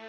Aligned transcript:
Hey, 0.00 0.06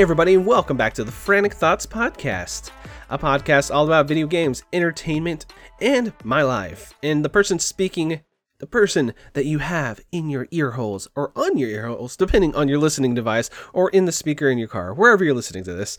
everybody, 0.00 0.32
and 0.32 0.46
welcome 0.46 0.78
back 0.78 0.94
to 0.94 1.04
the 1.04 1.12
Frantic 1.12 1.52
Thoughts 1.52 1.84
Podcast, 1.84 2.70
a 3.10 3.18
podcast 3.18 3.70
all 3.70 3.84
about 3.84 4.08
video 4.08 4.26
games, 4.26 4.62
entertainment, 4.72 5.44
and 5.82 6.14
my 6.24 6.40
life. 6.40 6.94
And 7.02 7.22
the 7.22 7.28
person 7.28 7.58
speaking, 7.58 8.22
the 8.60 8.66
person 8.66 9.14
that 9.32 9.46
you 9.46 9.58
have 9.58 10.00
in 10.12 10.30
your 10.30 10.46
ear 10.50 10.72
holes 10.72 11.08
or 11.16 11.32
on 11.34 11.58
your 11.58 11.68
ear 11.68 11.88
holes, 11.88 12.16
depending 12.16 12.54
on 12.54 12.68
your 12.68 12.78
listening 12.78 13.14
device, 13.14 13.50
or 13.72 13.90
in 13.90 14.04
the 14.04 14.12
speaker 14.12 14.48
in 14.48 14.58
your 14.58 14.68
car, 14.68 14.94
wherever 14.94 15.24
you're 15.24 15.34
listening 15.34 15.64
to 15.64 15.72
this, 15.72 15.98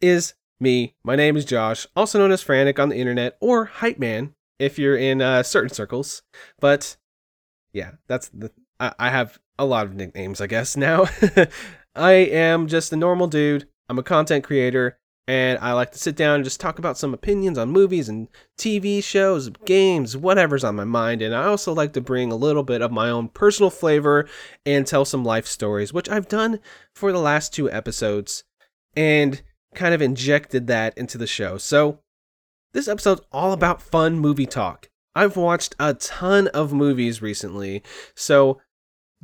is 0.00 0.34
me. 0.58 0.94
My 1.04 1.14
name 1.14 1.36
is 1.36 1.44
Josh, 1.44 1.86
also 1.94 2.18
known 2.18 2.32
as 2.32 2.42
Frantic 2.42 2.78
on 2.78 2.88
the 2.88 2.96
internet, 2.96 3.36
or 3.40 3.66
Hype 3.66 3.98
Man 3.98 4.34
if 4.58 4.78
you're 4.78 4.96
in 4.96 5.22
uh, 5.22 5.42
certain 5.42 5.70
circles. 5.70 6.22
But 6.58 6.96
yeah, 7.72 7.92
that's 8.08 8.28
the. 8.30 8.50
I, 8.80 8.92
I 8.98 9.10
have 9.10 9.38
a 9.58 9.64
lot 9.64 9.86
of 9.86 9.94
nicknames, 9.94 10.40
I 10.40 10.46
guess, 10.46 10.76
now. 10.76 11.06
I 11.94 12.12
am 12.12 12.66
just 12.66 12.92
a 12.92 12.96
normal 12.96 13.26
dude. 13.26 13.68
I'm 13.88 13.98
a 13.98 14.04
content 14.04 14.44
creator, 14.44 14.98
and 15.30 15.60
I 15.60 15.74
like 15.74 15.92
to 15.92 15.98
sit 15.98 16.16
down 16.16 16.34
and 16.34 16.44
just 16.44 16.58
talk 16.58 16.80
about 16.80 16.98
some 16.98 17.14
opinions 17.14 17.56
on 17.56 17.70
movies 17.70 18.08
and 18.08 18.26
TV 18.58 19.00
shows, 19.00 19.48
games, 19.64 20.16
whatever's 20.16 20.64
on 20.64 20.74
my 20.74 20.82
mind. 20.82 21.22
And 21.22 21.36
I 21.36 21.44
also 21.44 21.72
like 21.72 21.92
to 21.92 22.00
bring 22.00 22.32
a 22.32 22.36
little 22.36 22.64
bit 22.64 22.82
of 22.82 22.90
my 22.90 23.10
own 23.10 23.28
personal 23.28 23.70
flavor 23.70 24.28
and 24.66 24.84
tell 24.84 25.04
some 25.04 25.24
life 25.24 25.46
stories, 25.46 25.92
which 25.92 26.08
I've 26.08 26.26
done 26.26 26.58
for 26.96 27.12
the 27.12 27.20
last 27.20 27.54
two 27.54 27.70
episodes 27.70 28.42
and 28.96 29.40
kind 29.72 29.94
of 29.94 30.02
injected 30.02 30.66
that 30.66 30.98
into 30.98 31.16
the 31.16 31.28
show. 31.28 31.58
So, 31.58 32.00
this 32.72 32.88
episode's 32.88 33.22
all 33.30 33.52
about 33.52 33.80
fun 33.80 34.18
movie 34.18 34.46
talk. 34.46 34.90
I've 35.14 35.36
watched 35.36 35.76
a 35.78 35.94
ton 35.94 36.48
of 36.48 36.72
movies 36.72 37.22
recently, 37.22 37.84
so 38.16 38.60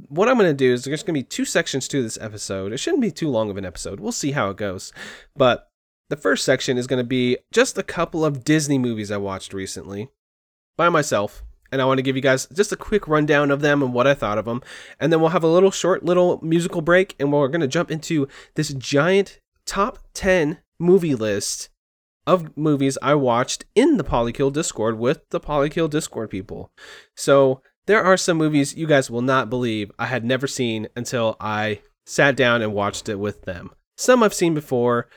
what 0.09 0.29
I'm 0.29 0.39
going 0.39 0.49
to 0.51 0.55
do 0.55 0.73
is 0.73 0.85
there's 0.85 1.03
going 1.03 1.15
to 1.17 1.21
be 1.21 1.25
two 1.25 1.45
sections 1.45 1.89
to 1.89 2.01
this 2.01 2.19
episode. 2.21 2.73
It 2.73 2.79
shouldn't 2.79 3.03
be 3.03 3.11
too 3.11 3.29
long 3.29 3.51
of 3.51 3.57
an 3.57 3.65
episode. 3.65 3.99
We'll 3.99 4.13
see 4.13 4.31
how 4.31 4.51
it 4.51 4.57
goes. 4.57 4.93
But 5.35 5.69
the 6.09 6.17
first 6.17 6.45
section 6.45 6.79
is 6.79 6.87
going 6.87 7.03
to 7.03 7.05
be 7.05 7.39
just 7.53 7.79
a 7.79 7.83
couple 7.83 8.25
of 8.25 8.45
Disney 8.45 8.79
movies 8.79 9.11
I 9.11 9.17
watched 9.17 9.53
recently 9.53 10.09
by 10.77 10.89
myself. 10.89 11.43
And 11.73 11.83
I 11.83 11.85
want 11.85 11.99
to 11.99 12.03
give 12.03 12.15
you 12.15 12.23
guys 12.23 12.47
just 12.47 12.71
a 12.71 12.77
quick 12.77 13.09
rundown 13.09 13.51
of 13.51 13.61
them 13.61 13.83
and 13.83 13.93
what 13.93 14.07
I 14.07 14.15
thought 14.15 14.39
of 14.39 14.45
them. 14.45 14.63
And 15.01 15.13
then 15.13 15.21
we'll 15.21 15.31
have 15.31 15.43
a 15.43 15.49
little 15.49 15.73
short 15.73 16.05
little 16.05 16.39
musical 16.41 16.81
break 16.81 17.17
and 17.19 17.33
we're 17.33 17.49
going 17.49 17.61
to 17.61 17.67
jump 17.67 17.91
into 17.91 18.29
this 18.55 18.73
giant 18.73 19.41
top 19.67 19.99
10 20.15 20.59
movie 20.79 21.17
list 21.17 21.71
of 22.27 22.57
movies 22.57 22.99
I 23.03 23.15
watched 23.15 23.65
in 23.75 23.97
the 23.97 24.05
Polykill 24.05 24.53
Discord 24.53 24.99
with 24.99 25.29
the 25.31 25.41
Polykill 25.41 25.91
Discord 25.91 26.31
people. 26.31 26.71
So 27.17 27.63
there 27.87 28.03
are 28.03 28.17
some 28.17 28.37
movies 28.37 28.77
you 28.77 28.87
guys 28.87 29.11
will 29.11 29.23
not 29.23 29.51
believe 29.51 29.93
I 29.99 30.07
had 30.07 30.25
never 30.25 30.47
seen 30.47 30.89
until 30.97 31.37
I 31.41 31.81
sat 32.05 32.37
down 32.37 32.63
and 32.63 32.75
watched 32.75 33.09
it 33.09 33.19
with 33.19 33.43
them. 33.43 33.71
Some 33.97 34.23
I've 34.23 34.35
seen 34.35 34.55
before, 34.55 35.09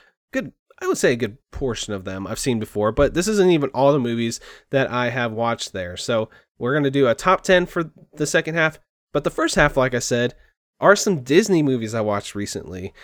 I 0.80 0.86
would 0.86 0.98
say 0.98 1.12
a 1.12 1.16
good 1.16 1.38
portion 1.50 1.92
of 1.92 2.04
them 2.04 2.26
I've 2.26 2.38
seen 2.38 2.58
before, 2.58 2.90
but 2.92 3.14
this 3.14 3.28
isn't 3.28 3.50
even 3.50 3.70
all 3.70 3.92
the 3.92 3.98
movies 3.98 4.40
that 4.70 4.90
I 4.90 5.10
have 5.10 5.32
watched 5.32 5.72
there. 5.72 5.96
So 5.96 6.30
we're 6.58 6.72
going 6.72 6.84
to 6.84 6.90
do 6.90 7.06
a 7.06 7.14
top 7.14 7.42
10 7.42 7.66
for 7.66 7.90
the 8.14 8.26
second 8.26 8.54
half, 8.54 8.78
but 9.12 9.24
the 9.24 9.30
first 9.30 9.54
half 9.54 9.76
like 9.76 9.94
I 9.94 9.98
said 9.98 10.34
are 10.80 10.96
some 10.96 11.22
Disney 11.22 11.62
movies 11.62 11.94
I 11.94 12.00
watched 12.00 12.34
recently. 12.34 12.94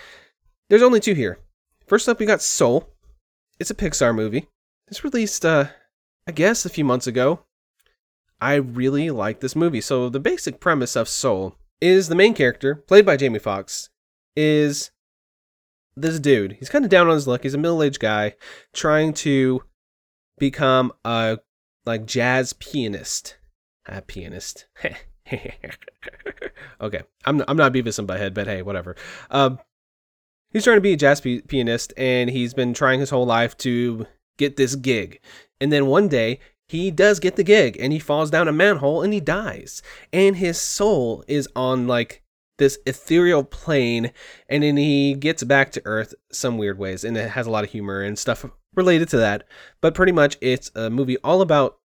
There's 0.69 0.81
only 0.81 0.99
two 0.99 1.13
here. 1.13 1.39
First 1.85 2.09
up 2.09 2.19
we 2.19 2.25
got 2.25 2.41
Soul. 2.41 2.89
It's 3.59 3.71
a 3.71 3.75
Pixar 3.75 4.13
movie. 4.13 4.47
It's 4.87 5.03
released 5.03 5.45
uh 5.45 5.65
I 6.27 6.31
guess 6.31 6.65
a 6.65 6.69
few 6.69 6.83
months 6.83 7.07
ago. 7.07 7.45
I 8.41 8.55
really 8.55 9.09
like 9.09 9.39
this 9.39 9.55
movie. 9.55 9.81
So 9.81 10.09
the 10.09 10.19
basic 10.19 10.59
premise 10.59 10.95
of 10.95 11.07
Soul 11.07 11.55
is 11.79 12.09
the 12.09 12.15
main 12.15 12.33
character, 12.33 12.75
played 12.75 13.05
by 13.05 13.17
Jamie 13.17 13.39
Foxx, 13.39 13.89
is 14.35 14.91
this 15.97 16.19
dude. 16.19 16.53
He's 16.53 16.69
kind 16.69 16.85
of 16.85 16.91
down 16.91 17.07
on 17.07 17.13
his 17.13 17.27
luck. 17.27 17.43
He's 17.43 17.53
a 17.53 17.57
middle-aged 17.57 17.99
guy 17.99 18.35
trying 18.73 19.13
to 19.15 19.63
become 20.37 20.93
a 21.03 21.39
like 21.85 22.05
jazz 22.05 22.53
pianist. 22.53 23.37
A 23.87 24.01
pianist. 24.01 24.67
okay, 26.81 27.01
I'm 27.25 27.43
I'm 27.47 27.57
not 27.57 27.73
Beavis 27.73 27.99
and 27.99 28.07
Butthead, 28.07 28.33
but 28.33 28.47
hey, 28.47 28.61
whatever. 28.61 28.95
Um, 29.31 29.59
he's 30.51 30.63
trying 30.63 30.77
to 30.77 30.81
be 30.81 30.93
a 30.93 30.97
jazz 30.97 31.21
p- 31.21 31.41
pianist, 31.41 31.93
and 31.97 32.29
he's 32.29 32.53
been 32.53 32.73
trying 32.73 32.99
his 32.99 33.09
whole 33.09 33.25
life 33.25 33.57
to 33.57 34.05
get 34.37 34.55
this 34.55 34.75
gig. 34.75 35.19
And 35.59 35.71
then 35.71 35.87
one 35.87 36.07
day 36.07 36.39
he 36.67 36.91
does 36.91 37.19
get 37.19 37.37
the 37.37 37.43
gig 37.43 37.77
and 37.79 37.93
he 37.93 37.99
falls 37.99 38.29
down 38.29 38.47
a 38.47 38.53
manhole 38.53 39.01
and 39.01 39.13
he 39.13 39.19
dies. 39.19 39.81
And 40.11 40.35
his 40.35 40.59
soul 40.59 41.23
is 41.27 41.47
on 41.55 41.87
like 41.87 42.21
this 42.57 42.79
ethereal 42.85 43.43
plane 43.43 44.11
and 44.49 44.63
then 44.63 44.77
he 44.77 45.13
gets 45.13 45.43
back 45.43 45.71
to 45.71 45.81
earth 45.85 46.13
some 46.31 46.57
weird 46.57 46.77
ways 46.77 47.03
and 47.03 47.15
it 47.17 47.31
has 47.31 47.47
a 47.47 47.51
lot 47.51 47.63
of 47.63 47.71
humor 47.71 48.01
and 48.01 48.17
stuff 48.17 48.45
related 48.75 49.09
to 49.09 49.17
that. 49.17 49.45
But 49.81 49.93
pretty 49.93 50.11
much 50.11 50.37
it's 50.41 50.71
a 50.75 50.89
movie 50.89 51.17
all 51.23 51.41
about 51.41 51.77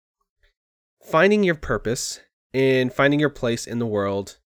finding 1.04 1.44
your 1.44 1.56
purpose 1.56 2.22
and 2.54 2.94
finding 2.94 3.20
your 3.20 3.30
place 3.30 3.68
in 3.68 3.80
the 3.80 3.86
world. 3.86 4.38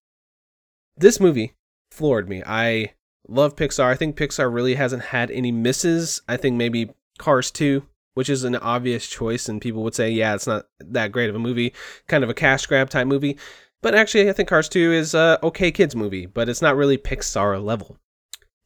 This 0.98 1.20
movie 1.20 1.56
floored 1.92 2.30
me. 2.30 2.44
I 2.46 2.94
love 3.28 3.56
Pixar. 3.56 3.86
I 3.86 3.96
think 3.96 4.16
Pixar 4.16 4.54
really 4.54 4.76
hasn't 4.76 5.04
had 5.04 5.32
any 5.32 5.52
misses. 5.52 6.22
I 6.28 6.38
think 6.38 6.56
maybe 6.56 6.92
Cars 7.18 7.52
2 7.52 7.84
which 8.16 8.30
is 8.30 8.44
an 8.44 8.56
obvious 8.56 9.08
choice, 9.08 9.48
and 9.48 9.62
people 9.62 9.84
would 9.84 9.94
say, 9.94 10.10
yeah, 10.10 10.34
it's 10.34 10.48
not 10.48 10.66
that 10.80 11.12
great 11.12 11.30
of 11.30 11.36
a 11.36 11.40
movie, 11.40 11.74
kind 12.08 12.24
of 12.24 12.30
a 12.30 12.34
cash 12.34 12.66
grab 12.66 12.90
type 12.90 13.06
movie. 13.06 13.38
But 13.86 13.94
actually, 13.94 14.28
I 14.28 14.34
think 14.34 14.50
Cars 14.50 14.68
2 14.68 14.94
is 14.94 15.14
a 15.14 15.38
okay 15.44 15.72
kids 15.72 15.96
movie, 15.96 16.26
but 16.26 16.50
it's 16.50 16.60
not 16.60 16.76
really 16.76 16.98
Pixar 16.98 17.64
level. 17.64 18.00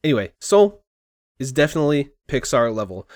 Anyway, 0.02 0.32
Soul 0.40 0.82
is 1.38 1.52
definitely 1.52 2.08
Pixar 2.26 2.74
level. 2.74 3.06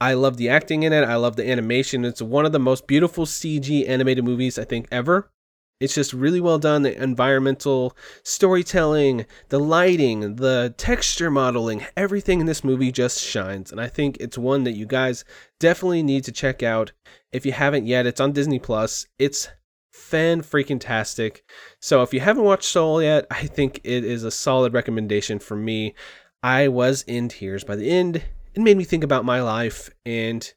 I 0.00 0.14
love 0.14 0.36
the 0.36 0.48
acting 0.48 0.82
in 0.82 0.92
it. 0.92 1.04
I 1.04 1.14
love 1.14 1.36
the 1.36 1.48
animation. 1.48 2.04
It's 2.04 2.20
one 2.20 2.44
of 2.44 2.50
the 2.50 2.58
most 2.58 2.88
beautiful 2.88 3.24
CG 3.24 3.88
animated 3.88 4.24
movies 4.24 4.58
I 4.58 4.64
think 4.64 4.88
ever. 4.90 5.30
It's 5.78 5.94
just 5.94 6.12
really 6.12 6.40
well 6.40 6.58
done. 6.58 6.82
The 6.82 7.00
environmental 7.00 7.96
storytelling, 8.24 9.24
the 9.50 9.60
lighting, 9.60 10.34
the 10.34 10.74
texture 10.76 11.30
modeling, 11.30 11.86
everything 11.96 12.40
in 12.40 12.46
this 12.46 12.64
movie 12.64 12.90
just 12.90 13.20
shines. 13.20 13.70
And 13.70 13.80
I 13.80 13.86
think 13.86 14.16
it's 14.18 14.36
one 14.36 14.64
that 14.64 14.72
you 14.72 14.86
guys 14.86 15.24
definitely 15.60 16.02
need 16.02 16.24
to 16.24 16.32
check 16.32 16.64
out. 16.64 16.90
If 17.30 17.46
you 17.46 17.52
haven't 17.52 17.86
yet, 17.86 18.06
it's 18.06 18.20
on 18.20 18.32
Disney 18.32 18.58
Plus. 18.58 19.06
It's 19.20 19.50
fan 19.94 20.42
freaking 20.42 20.80
tastic. 20.80 21.44
So 21.80 22.02
if 22.02 22.12
you 22.12 22.18
haven't 22.18 22.42
watched 22.42 22.64
Soul 22.64 23.00
yet, 23.00 23.26
I 23.30 23.46
think 23.46 23.80
it 23.84 24.04
is 24.04 24.24
a 24.24 24.30
solid 24.30 24.74
recommendation 24.74 25.38
for 25.38 25.54
me. 25.54 25.94
I 26.42 26.66
was 26.66 27.02
in 27.02 27.28
tears 27.28 27.62
by 27.62 27.76
the 27.76 27.88
end. 27.88 28.16
It 28.54 28.60
made 28.60 28.76
me 28.76 28.82
think 28.82 29.04
about 29.04 29.24
my 29.24 29.40
life 29.40 29.90
and 30.04 30.52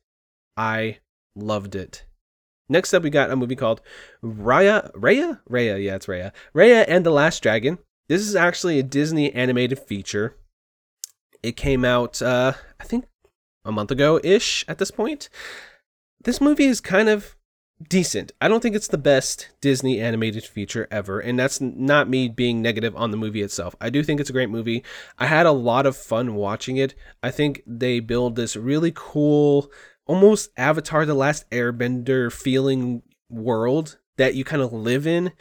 I 0.57 0.97
loved 1.35 1.75
it. 1.75 2.03
Next 2.67 2.93
up, 2.95 3.03
we 3.03 3.11
got 3.11 3.29
a 3.29 3.35
movie 3.35 3.55
called 3.55 3.81
Raya, 4.23 4.91
Raya, 4.93 5.39
Raya. 5.49 5.81
Yeah, 5.81 5.95
it's 5.95 6.07
Raya. 6.07 6.31
Raya 6.55 6.83
and 6.87 7.05
the 7.05 7.11
Last 7.11 7.41
Dragon. 7.43 7.77
This 8.09 8.21
is 8.21 8.35
actually 8.35 8.79
a 8.79 8.83
Disney 8.83 9.31
animated 9.33 9.79
feature. 9.79 10.35
It 11.43 11.55
came 11.55 11.85
out, 11.85 12.21
uh, 12.23 12.53
I 12.79 12.83
think, 12.83 13.05
a 13.63 13.71
month 13.71 13.91
ago 13.91 14.19
ish. 14.23 14.65
At 14.67 14.79
this 14.79 14.91
point, 14.91 15.29
this 16.23 16.41
movie 16.41 16.65
is 16.65 16.81
kind 16.81 17.07
of 17.07 17.36
decent. 17.89 18.31
I 18.41 18.47
don't 18.47 18.61
think 18.61 18.75
it's 18.75 18.88
the 18.88 18.97
best 18.97 19.49
Disney 19.61 19.99
animated 20.01 20.43
feature 20.45 20.88
ever, 20.89 21.19
and 21.19 21.38
that's 21.38 21.61
not 21.61 22.09
me 22.09 22.27
being 22.27 22.61
negative 22.61 22.95
on 22.95 23.11
the 23.11 23.17
movie 23.17 23.41
itself. 23.41 23.75
I 23.79 23.89
do 23.89 24.03
think 24.03 24.19
it's 24.19 24.29
a 24.29 24.33
great 24.33 24.49
movie. 24.49 24.83
I 25.17 25.27
had 25.27 25.45
a 25.45 25.51
lot 25.51 25.85
of 25.85 25.95
fun 25.95 26.35
watching 26.35 26.77
it. 26.77 26.95
I 27.21 27.31
think 27.31 27.61
they 27.67 27.99
build 27.99 28.35
this 28.35 28.55
really 28.55 28.91
cool 28.96 29.72
almost 30.07 30.49
Avatar 30.57 31.05
the 31.05 31.13
Last 31.13 31.49
Airbender 31.52 32.31
feeling 32.31 33.03
world 33.29 33.99
that 34.17 34.35
you 34.35 34.43
kind 34.43 34.61
of 34.61 34.73
live 34.73 35.05
in. 35.05 35.34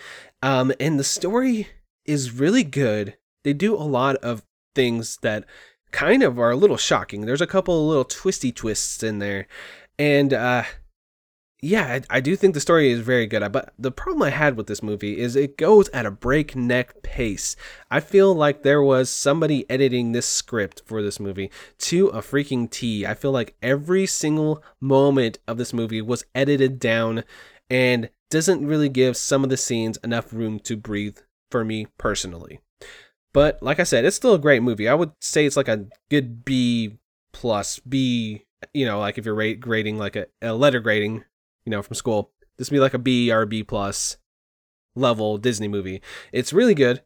Um, 0.43 0.73
and 0.79 0.99
the 0.99 1.05
story 1.05 1.69
is 2.05 2.33
really 2.33 2.65
good. 2.65 3.17
They 3.45 3.53
do 3.53 3.75
a 3.75 3.79
lot 3.79 4.17
of 4.17 4.43
things 4.75 5.19
that 5.23 5.45
kind 5.93 6.23
of 6.23 6.39
are 6.39 6.51
a 6.51 6.57
little 6.57 6.77
shocking. 6.77 7.23
There's 7.23 7.41
a 7.41 7.47
couple 7.47 7.81
of 7.81 7.89
little 7.89 8.05
twisty 8.05 8.53
twists 8.53 9.03
in 9.03 9.19
there. 9.19 9.47
And 9.99 10.35
uh, 10.35 10.65
yeah, 11.67 12.01
I, 12.11 12.19
I, 12.19 12.21
do 12.21 12.37
think 12.37 12.55
the 12.55 12.61
story 12.61 12.91
is 12.91 13.01
very 13.01 13.27
good. 13.27 13.51
But 13.51 13.73
the 13.77 13.91
problem 13.91 14.23
I 14.23 14.31
had 14.31 14.57
with 14.57 14.69
this 14.69 14.85
movie 14.85 15.19
is 15.19 15.35
it 15.35 15.59
goes 15.59 15.89
at 15.89 16.07
a 16.07 16.13
breakneck 16.13 17.03
pace. 17.03 17.57
I 17.91 17.99
feel 17.99 18.33
like 18.35 18.63
there 18.63 18.83
was 18.83 19.11
somebody 19.11 19.69
editing 19.69 20.13
this 20.13 20.27
script 20.27 20.83
for 20.87 21.03
this 21.03 21.19
movie 21.19 21.51
to 21.79 22.07
a 22.09 22.19
freaking 22.19 22.71
T. 22.71 23.05
I 23.05 23.15
feel 23.15 23.33
like 23.33 23.57
every 23.63 24.07
single 24.07 24.63
moment 24.81 25.39
of 25.49 25.59
this 25.59 25.73
movie 25.73 26.01
was 26.01 26.25
edited 26.37 26.79
down 26.79 27.25
and 27.69 28.11
doesn't 28.31 28.65
really 28.65 28.89
give 28.89 29.17
some 29.17 29.43
of 29.43 29.51
the 29.51 29.57
scenes 29.57 29.99
enough 30.05 30.33
room 30.33 30.61
to 30.61 30.77
breathe 30.77 31.19
for 31.51 31.65
me 31.65 31.89
personally. 31.99 32.61
But 33.33 33.61
like 33.61 33.81
I 33.81 33.85
said, 33.85 34.05
it's 34.05 34.17
still 34.17 34.35
a 34.35 34.39
great 34.39 34.63
movie. 34.63 34.89
I 34.89 34.95
would 34.95 35.13
say 35.21 35.47
it's 35.47 35.57
like 35.57 35.69
a 35.69 35.87
good 36.11 36.45
B 36.45 36.99
plus 37.33 37.81
B. 37.81 38.45
You 38.73 38.87
know, 38.87 39.01
like 39.01 39.19
if 39.19 39.25
you're 39.25 39.35
rate, 39.35 39.61
grading 39.61 39.99
like 39.99 40.15
a, 40.15 40.27
a 40.41 40.55
letter 40.55 40.81
grading, 40.81 41.25
you 41.67 41.71
know, 41.71 41.83
from 41.83 41.95
school, 41.95 42.31
this 42.57 42.71
would 42.71 42.77
be 42.77 42.81
like 42.81 42.95
a 42.95 42.99
B 42.99 43.31
or 43.31 43.45
B 43.45 43.63
plus 43.63 44.17
level 44.95 45.37
Disney 45.37 45.69
movie. 45.69 46.01
It's 46.33 46.55
really 46.55 46.75
good, 46.75 47.03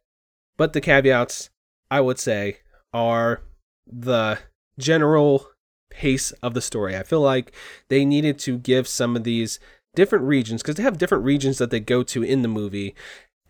but 0.57 0.71
the 0.71 0.79
caveats 0.79 1.49
I 1.89 1.99
would 1.99 2.19
say 2.19 2.59
are 2.93 3.41
the 3.85 4.39
general 4.79 5.47
pace 5.89 6.31
of 6.43 6.53
the 6.53 6.61
story. 6.61 6.95
I 6.95 7.03
feel 7.03 7.19
like 7.19 7.51
they 7.89 8.05
needed 8.05 8.39
to 8.39 8.57
give 8.57 8.87
some 8.87 9.17
of 9.17 9.25
these 9.25 9.59
different 9.93 10.23
regions 10.23 10.61
because 10.61 10.75
they 10.75 10.83
have 10.83 10.97
different 10.97 11.25
regions 11.25 11.57
that 11.57 11.69
they 11.69 11.81
go 11.81 12.01
to 12.03 12.23
in 12.23 12.43
the 12.43 12.47
movie 12.47 12.95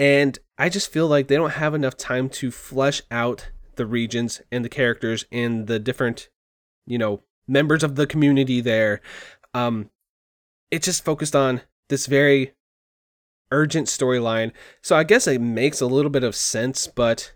and 0.01 0.39
I 0.57 0.69
just 0.69 0.91
feel 0.91 1.07
like 1.07 1.27
they 1.27 1.35
don't 1.35 1.51
have 1.51 1.75
enough 1.75 1.95
time 1.95 2.27
to 2.29 2.49
flesh 2.49 3.03
out 3.11 3.51
the 3.75 3.85
regions 3.85 4.41
and 4.51 4.65
the 4.65 4.69
characters 4.69 5.25
and 5.31 5.67
the 5.67 5.77
different, 5.77 6.29
you 6.87 6.97
know, 6.97 7.21
members 7.47 7.83
of 7.83 7.95
the 7.95 8.07
community 8.07 8.61
there. 8.61 9.01
Um, 9.53 9.91
it 10.71 10.81
just 10.83 11.05
focused 11.05 11.35
on 11.35 11.61
this 11.89 12.07
very 12.07 12.53
urgent 13.51 13.87
storyline. 13.87 14.51
So 14.81 14.95
I 14.95 15.03
guess 15.03 15.27
it 15.27 15.41
makes 15.41 15.81
a 15.81 15.85
little 15.85 16.09
bit 16.09 16.23
of 16.23 16.35
sense, 16.35 16.87
but 16.87 17.33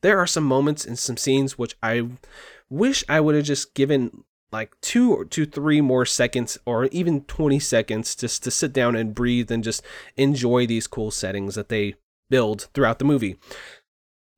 there 0.00 0.18
are 0.18 0.26
some 0.26 0.44
moments 0.44 0.84
and 0.84 0.98
some 0.98 1.16
scenes 1.16 1.56
which 1.58 1.76
I 1.82 2.08
wish 2.68 3.04
I 3.08 3.20
would 3.20 3.34
have 3.34 3.44
just 3.44 3.74
given 3.74 4.24
like 4.50 4.74
two 4.80 5.12
or 5.14 5.24
two, 5.24 5.46
three 5.46 5.80
more 5.80 6.04
seconds 6.04 6.58
or 6.66 6.86
even 6.86 7.22
20 7.22 7.58
seconds 7.58 8.14
just 8.14 8.42
to 8.44 8.50
sit 8.50 8.72
down 8.72 8.96
and 8.96 9.14
breathe 9.14 9.50
and 9.50 9.62
just 9.62 9.82
enjoy 10.16 10.66
these 10.66 10.86
cool 10.86 11.10
settings 11.10 11.54
that 11.54 11.68
they 11.68 11.94
build 12.28 12.68
throughout 12.74 12.98
the 12.98 13.04
movie. 13.04 13.38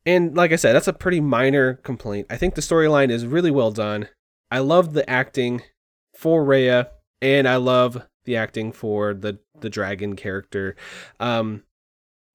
And 0.07 0.37
like 0.37 0.53
I 0.53 0.57
said, 0.57 0.75
that's 0.75 0.89
a 0.89 0.93
pretty 0.93 1.21
minor 1.21 1.75
complaint. 1.75 2.27
I 2.29 2.37
think 2.37 2.55
the 2.55 2.61
storyline 2.61 3.11
is 3.11 3.27
really 3.27 3.51
well 3.51 3.71
done. 3.71 4.09
I 4.51 4.59
love 4.59 4.93
the 4.93 5.09
acting 5.09 5.63
for 6.15 6.45
Raya, 6.45 6.89
and 7.23 7.49
I 7.49 7.57
love 7.57 8.07
the 8.25 8.37
acting 8.37 8.73
for 8.73 9.15
the 9.15 9.39
the 9.61 9.71
dragon 9.71 10.17
character. 10.17 10.77
Um, 11.21 11.63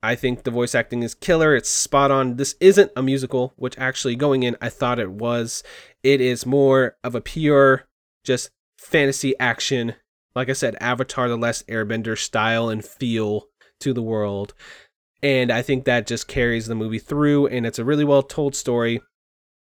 I 0.01 0.15
think 0.15 0.43
the 0.43 0.51
voice 0.51 0.75
acting 0.75 1.03
is 1.03 1.13
killer. 1.13 1.55
It's 1.55 1.69
spot 1.69 2.09
on. 2.09 2.37
This 2.37 2.55
isn't 2.61 2.91
a 2.95 3.03
musical, 3.03 3.53
which 3.57 3.77
actually 3.77 4.15
going 4.15 4.43
in, 4.43 4.55
I 4.61 4.69
thought 4.69 4.99
it 4.99 5.11
was. 5.11 5.61
It 6.03 6.21
is 6.21 6.45
more 6.45 6.95
of 7.03 7.15
a 7.15 7.21
pure, 7.21 7.85
just 8.23 8.51
fantasy 8.77 9.37
action. 9.39 9.95
Like 10.35 10.49
I 10.49 10.53
said, 10.53 10.77
Avatar 10.79 11.27
The 11.27 11.37
Last 11.37 11.67
Airbender 11.67 12.17
style 12.17 12.69
and 12.69 12.85
feel 12.85 13.47
to 13.81 13.93
the 13.93 14.01
world. 14.01 14.53
And 15.21 15.51
I 15.51 15.61
think 15.61 15.83
that 15.83 16.07
just 16.07 16.29
carries 16.29 16.67
the 16.67 16.75
movie 16.75 16.99
through, 16.99 17.47
and 17.47 17.65
it's 17.65 17.79
a 17.79 17.83
really 17.83 18.05
well 18.05 18.23
told 18.23 18.55
story. 18.55 19.01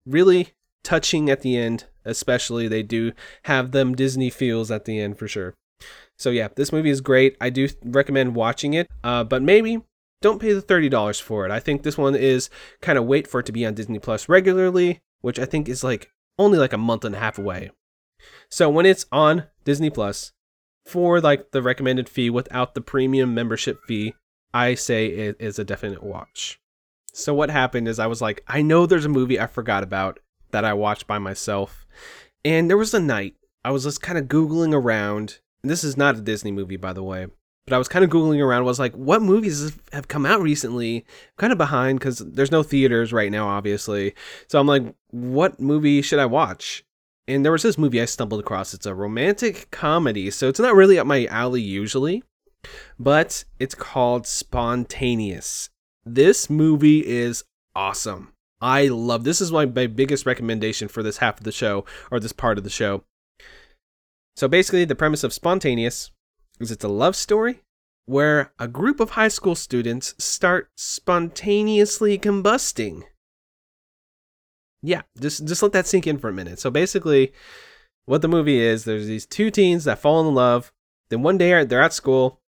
Really 0.05 0.51
touching 0.85 1.31
at 1.31 1.41
the 1.41 1.57
end, 1.57 1.87
especially. 2.05 2.69
They 2.69 2.83
do 2.83 3.13
have 3.45 3.73
them 3.73 3.95
Disney 3.95 4.29
feels 4.29 4.71
at 4.71 4.85
the 4.85 5.01
end 5.01 5.19
for 5.19 5.27
sure. 5.27 5.55
So, 6.17 6.31
yeah, 6.31 6.49
this 6.57 6.73
movie 6.73 6.91
is 6.91 7.01
great. 7.01 7.37
I 7.41 7.51
do 7.51 7.69
recommend 7.85 8.35
watching 8.35 8.75
it, 8.75 8.89
uh, 9.05 9.25
but 9.25 9.43
maybe 9.43 9.83
don't 10.23 10.41
pay 10.41 10.53
the 10.53 10.63
$30 10.63 11.21
for 11.21 11.45
it. 11.45 11.53
I 11.53 11.61
think 11.61 11.83
this 11.83 11.99
one 11.99 12.15
is 12.15 12.49
kind 12.81 12.99
of 12.99 13.05
wait 13.05 13.27
for 13.27 13.41
it 13.41 13.47
to 13.47 13.53
be 13.53 13.67
on 13.67 13.75
Disney 13.75 13.99
Plus 13.99 14.29
regularly, 14.29 15.01
which 15.21 15.39
I 15.39 15.45
think 15.45 15.69
is 15.69 15.85
like 15.85 16.11
only 16.39 16.59
like 16.59 16.73
a 16.73 16.79
month 16.79 17.05
and 17.05 17.15
a 17.15 17.19
half 17.19 17.39
away. 17.39 17.71
So 18.49 18.71
when 18.71 18.87
it's 18.87 19.07
on 19.13 19.45
Disney 19.65 19.91
Plus 19.91 20.33
for 20.85 21.21
like 21.21 21.51
the 21.51 21.63
recommended 21.63 22.09
fee 22.09 22.31
without 22.31 22.75
the 22.75 22.81
premium 22.81 23.35
membership 23.35 23.83
fee, 23.85 24.15
I 24.55 24.75
say 24.75 25.07
it 25.07 25.37
is 25.39 25.59
a 25.59 25.65
definite 25.65 26.03
watch. 26.03 26.61
So 27.13 27.35
what 27.35 27.51
happened 27.51 27.89
is 27.89 27.99
I 27.99 28.07
was 28.07 28.23
like, 28.23 28.43
I 28.47 28.63
know 28.63 28.87
there's 28.87 29.05
a 29.05 29.11
movie 29.11 29.41
I 29.41 29.47
forgot 29.47 29.83
about 29.83 30.19
that 30.51 30.65
I 30.65 30.75
watched 30.75 31.07
by 31.07 31.19
myself. 31.19 31.87
And 32.45 32.71
there 32.71 32.77
was 32.77 32.95
a 32.95 33.01
night 33.01 33.35
I 33.65 33.71
was 33.71 33.85
just 33.85 34.03
kind 34.03 34.19
of 34.19 34.27
googling 34.27 34.73
around. 34.73 35.41
This 35.63 35.85
is 35.85 35.97
not 35.97 36.17
a 36.17 36.21
Disney 36.21 36.53
movie 36.53 36.77
by 36.77 36.93
the 36.93 37.03
way, 37.03 37.27
but 37.67 37.75
I 37.75 37.79
was 37.79 37.89
kind 37.89 38.05
of 38.05 38.11
googling 38.11 38.43
around 38.43 38.65
was 38.65 38.79
like 38.79 38.95
what 38.95 39.23
movies 39.23 39.77
have 39.93 40.09
come 40.09 40.25
out 40.25 40.41
recently? 40.41 41.05
Kind 41.37 41.53
of 41.53 41.59
behind 41.59 41.99
because 41.99 42.19
there's 42.19 42.53
no 42.53 42.63
theaters 42.63 43.13
right 43.13 43.33
now 43.33 43.49
obviously. 43.49 44.15
So 44.49 44.61
i'm 44.61 44.67
like 44.67 44.95
what 45.11 45.61
movie 45.61 46.03
should 46.03 46.19
i 46.19 46.27
watch? 46.27 46.85
And 47.29 47.45
there 47.45 47.53
was 47.53 47.63
this 47.63 47.79
movie 47.79 48.01
i 48.01 48.05
stumbled 48.05 48.41
across. 48.41 48.73
It's 48.73 48.87
a 48.87 48.95
romantic 48.95 49.71
comedy 49.71 50.31
so 50.31 50.49
it's 50.49 50.61
not 50.61 50.75
really 50.75 50.99
up 50.99 51.07
my 51.07 51.27
alley 51.27 51.63
usually 51.63 52.23
but 52.99 53.45
it's 53.59 53.75
called 53.75 54.27
spontaneous. 54.27 55.71
This 56.05 56.49
movie 56.49 57.07
is 57.07 57.45
awesome. 57.75 58.33
I 58.61 58.87
love 58.87 59.25
this 59.25 59.41
is 59.41 59.53
my, 59.53 59.67
my 59.67 59.87
biggest 59.87 60.25
recommendation 60.25 60.89
for 60.89 61.03
this 61.03 61.19
half 61.19 61.39
of 61.39 61.45
the 61.45 61.53
show 61.53 61.85
or 62.11 62.21
this 62.21 62.33
part 62.33 62.59
of 62.59 62.65
the 62.65 62.71
show 62.71 63.05
so 64.37 64.49
basically 64.49 64.85
the 64.85 64.95
premise 64.95 65.25
of 65.25 65.33
spontaneous 65.33 66.11
is 66.61 66.71
it's 66.71 66.85
a 66.85 66.89
love 66.89 67.17
story 67.17 67.61
where 68.07 68.53
a 68.59 68.69
group 68.69 69.01
of 69.01 69.11
high 69.11 69.29
school 69.29 69.55
students 69.55 70.15
start 70.19 70.71
spontaneously 70.77 72.19
combusting. 72.19 73.03
Yeah, 74.83 75.03
just 75.21 75.45
just 75.47 75.63
let 75.63 75.73
that 75.73 75.87
sink 75.87 76.07
in 76.07 76.19
for 76.19 76.29
a 76.29 76.33
minute. 76.33 76.61
So 76.61 76.71
basically, 76.71 77.33
what 78.05 78.23
the 78.23 78.29
movie 78.29 78.61
is, 78.61 78.85
there's 78.85 79.09
these 79.09 79.27
two 79.27 79.51
teens 79.51 79.85
that 79.85 79.99
fall 79.99 80.27
in 80.27 80.35
love. 80.35 80.73
Then 81.11 81.23
one 81.23 81.39
day 81.39 81.65
they're 81.65 81.83
at 81.83 81.93
school, 81.93 82.41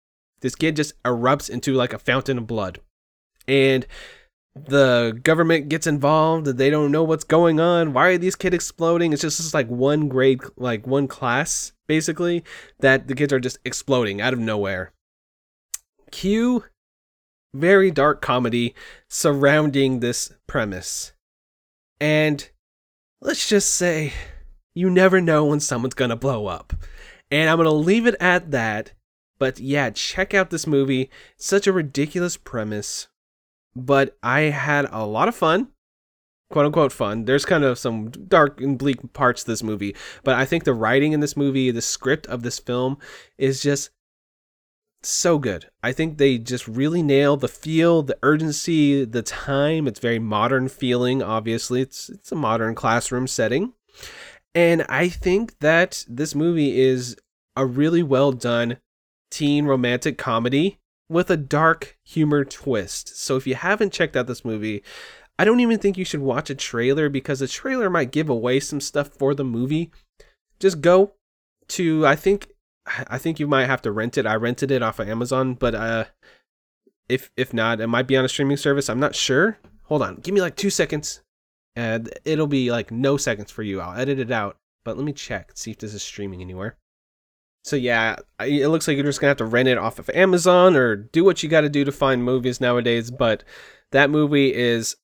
this 0.42 0.56
kid 0.56 0.76
just 0.76 1.02
erupts 1.04 1.50
into 1.50 1.74
like 1.74 1.94
a 1.94 2.00
fountain 2.00 2.38
of 2.38 2.48
blood. 2.48 2.80
And 3.48 3.88
the 4.66 5.20
government 5.24 5.70
gets 5.70 5.88
involved 5.88 6.46
they 6.46 6.70
don't 6.70 6.92
know 6.92 7.04
what's 7.04 7.24
going 7.24 7.60
on 7.60 7.94
why 7.94 8.08
are 8.08 8.18
these 8.18 8.36
kids 8.36 8.56
exploding? 8.56 9.14
It's 9.14 9.22
just, 9.22 9.38
just 9.38 9.54
like 9.54 9.68
one 9.68 10.08
grade 10.08 10.42
like 10.56 10.88
one 10.88 11.08
class 11.08 11.74
basically 11.88 12.44
that 12.80 13.08
the 13.08 13.16
kids 13.16 13.34
are 13.34 13.40
just 13.40 13.60
exploding 13.66 14.22
out 14.22 14.34
of 14.34 14.40
nowhere. 14.40 14.94
Cue 16.12 16.64
very 17.54 17.92
dark 17.92 18.22
comedy 18.22 18.76
surrounding 19.10 20.00
this 20.00 20.32
premise. 20.48 21.14
And 22.00 22.50
let's 23.22 23.48
just 23.50 23.74
say 23.74 24.14
you 24.74 24.90
never 24.90 25.20
know 25.20 25.46
when 25.46 25.60
someone's 25.60 25.96
gonna 25.96 26.16
blow 26.16 26.48
up. 26.48 26.74
And 27.32 27.50
i'm 27.50 27.58
gonna 27.58 27.72
leave 27.72 28.06
it 28.06 28.16
at 28.20 28.52
that 28.52 28.94
but 29.40 29.60
yeah 29.60 29.90
check 29.90 30.34
out 30.34 30.50
this 30.50 30.68
movie. 30.68 31.10
Such 31.38 31.68
a 31.68 31.74
ridiculous 31.74 32.38
premise 32.38 33.08
but 33.86 34.18
I 34.24 34.42
had 34.42 34.88
a 34.92 35.06
lot 35.06 35.28
of 35.28 35.36
fun, 35.36 35.70
quote 36.50 36.66
unquote 36.66 36.92
fun. 36.92 37.26
There's 37.26 37.46
kind 37.46 37.64
of 37.64 37.78
some 37.78 38.10
dark 38.10 38.60
and 38.62 38.78
bleak 38.78 39.14
parts 39.14 39.44
to 39.44 39.52
this 39.52 39.64
movie, 39.64 39.96
but 40.24 40.36
I 40.36 40.46
think 40.46 40.64
the 40.64 40.74
writing 40.74 41.14
in 41.14 41.20
this 41.20 41.38
movie, 41.38 41.72
the 41.72 41.82
script 41.82 42.28
of 42.28 42.44
this 42.44 42.60
film 42.60 42.98
is 43.38 43.62
just 43.62 43.92
so 45.04 45.38
good. 45.38 45.70
I 45.84 45.92
think 45.92 46.18
they 46.18 46.38
just 46.38 46.68
really 46.68 47.04
nail 47.04 47.38
the 47.38 47.48
feel, 47.48 48.02
the 48.02 48.18
urgency, 48.24 49.06
the 49.06 49.22
time. 49.22 49.88
It's 49.88 50.00
very 50.00 50.20
modern 50.20 50.70
feeling, 50.70 51.22
obviously. 51.22 51.82
It's 51.82 52.10
it's 52.10 52.32
a 52.32 52.36
modern 52.36 52.76
classroom 52.76 53.28
setting. 53.28 53.74
And 54.56 54.84
I 54.90 55.10
think 55.10 55.60
that 55.60 56.04
this 56.08 56.34
movie 56.34 56.80
is 56.80 57.16
a 57.56 57.66
really 57.66 58.04
well 58.04 58.32
done 58.32 58.78
teen 59.30 59.66
romantic 59.66 60.18
comedy 60.18 60.80
with 61.10 61.30
a 61.30 61.38
dark 61.38 61.98
humor 62.04 62.44
twist. 62.44 63.18
So 63.18 63.36
if 63.36 63.48
you 63.48 63.56
haven't 63.56 63.94
checked 63.94 64.16
out 64.16 64.28
this 64.28 64.46
movie, 64.46 64.84
I 65.40 65.46
don't 65.46 65.60
even 65.60 65.80
think 65.80 65.98
you 65.98 66.06
should 66.06 66.22
watch 66.22 66.50
a 66.50 66.56
trailer 66.56 67.10
because 67.10 67.40
the 67.40 67.48
trailer 67.48 67.90
might 67.90 68.12
give 68.12 68.30
away 68.30 68.60
some 68.60 68.82
stuff 68.82 69.10
for 69.10 69.34
the 69.34 69.44
movie. 69.44 69.92
Just 70.60 70.82
go 70.82 71.14
to 71.70 72.06
I 72.06 72.16
think 72.16 72.50
I 73.08 73.18
think 73.18 73.40
you 73.40 73.48
might 73.48 73.68
have 73.68 73.82
to 73.84 73.92
rent 73.92 74.18
it. 74.18 74.26
I 74.26 74.36
rented 74.36 74.72
it 74.72 74.84
off 74.84 75.00
of 75.00 75.08
Amazon, 75.08 75.54
but 75.54 75.76
uh 75.76 76.06
if 77.08 77.32
if 77.38 77.54
not, 77.54 77.80
it 77.80 77.88
might 77.88 78.08
be 78.08 78.18
on 78.18 78.26
a 78.26 78.30
streaming 78.30 78.58
service. 78.58 78.90
I'm 78.90 79.00
not 79.00 79.16
sure. 79.16 79.60
Hold 79.84 80.02
on. 80.02 80.16
Give 80.18 80.34
me 80.34 80.42
like 80.42 80.58
2 80.58 80.70
seconds. 80.70 81.22
And 81.76 82.12
it'll 82.26 82.48
be 82.48 82.72
like 82.72 82.92
no 82.92 83.18
seconds 83.18 83.52
for 83.52 83.64
you. 83.64 83.80
I'll 83.80 83.98
edit 83.98 84.20
it 84.20 84.32
out. 84.32 84.58
But 84.84 84.98
let 84.98 85.06
me 85.06 85.14
check, 85.14 85.52
see 85.54 85.72
if 85.72 85.78
this 85.78 85.94
is 85.94 86.02
streaming 86.02 86.42
anywhere. 86.42 86.78
So 87.68 87.76
yeah, 87.76 88.16
it 88.40 88.70
looks 88.70 88.88
like 88.88 88.96
you're 88.96 89.06
just 89.06 89.20
gonna 89.20 89.32
have 89.32 89.38
to 89.38 89.46
rent 89.46 89.68
it 89.68 89.78
off 89.78 90.00
of 90.00 90.10
Amazon 90.12 90.78
or 90.78 90.96
do 90.96 91.26
what 91.26 91.44
you 91.44 91.50
got 91.50 91.62
to 91.62 91.70
do 91.70 91.84
to 91.84 91.92
find 91.92 92.24
movies 92.24 92.62
nowadays. 92.62 93.12
But 93.12 93.44
that 93.92 94.10
movie 94.10 94.54
is 94.54 94.96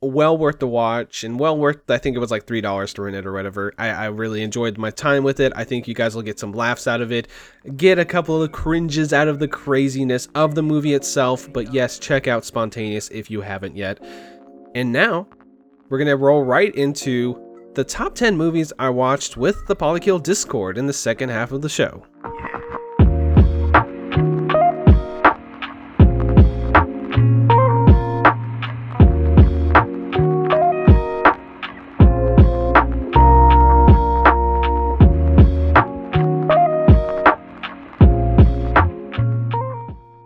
well 0.00 0.38
worth 0.38 0.60
the 0.60 0.68
watch 0.68 1.24
and 1.24 1.40
well 1.40 1.58
worth. 1.58 1.90
I 1.90 1.98
think 1.98 2.14
it 2.14 2.20
was 2.20 2.30
like 2.30 2.46
three 2.46 2.60
dollars 2.60 2.94
to 2.94 3.02
rent 3.02 3.16
it 3.16 3.26
or 3.26 3.32
whatever. 3.32 3.74
I, 3.76 3.88
I 3.88 4.06
really 4.06 4.42
enjoyed 4.42 4.78
my 4.78 4.90
time 4.90 5.24
with 5.24 5.40
it. 5.40 5.52
I 5.56 5.64
think 5.64 5.88
you 5.88 5.94
guys 5.94 6.14
will 6.14 6.22
get 6.22 6.38
some 6.38 6.52
laughs 6.52 6.86
out 6.86 7.00
of 7.00 7.10
it, 7.10 7.26
get 7.76 7.98
a 7.98 8.04
couple 8.04 8.36
of 8.36 8.42
the 8.42 8.56
cringes 8.56 9.12
out 9.12 9.26
of 9.26 9.40
the 9.40 9.48
craziness 9.48 10.28
of 10.36 10.54
the 10.54 10.62
movie 10.62 10.94
itself. 10.94 11.52
But 11.52 11.74
yes, 11.74 11.98
check 11.98 12.28
out 12.28 12.44
Spontaneous 12.44 13.08
if 13.08 13.32
you 13.32 13.40
haven't 13.40 13.76
yet. 13.76 13.98
And 14.76 14.92
now 14.92 15.26
we're 15.88 15.98
gonna 15.98 16.16
roll 16.16 16.44
right 16.44 16.72
into 16.76 17.41
the 17.74 17.84
top 17.84 18.14
10 18.14 18.36
movies 18.36 18.70
I 18.78 18.90
watched 18.90 19.38
with 19.38 19.66
the 19.66 19.74
Polykill 19.74 20.22
Discord 20.22 20.76
in 20.76 20.86
the 20.86 20.92
second 20.92 21.30
half 21.30 21.52
of 21.52 21.62
the 21.62 21.70
show. 21.70 22.04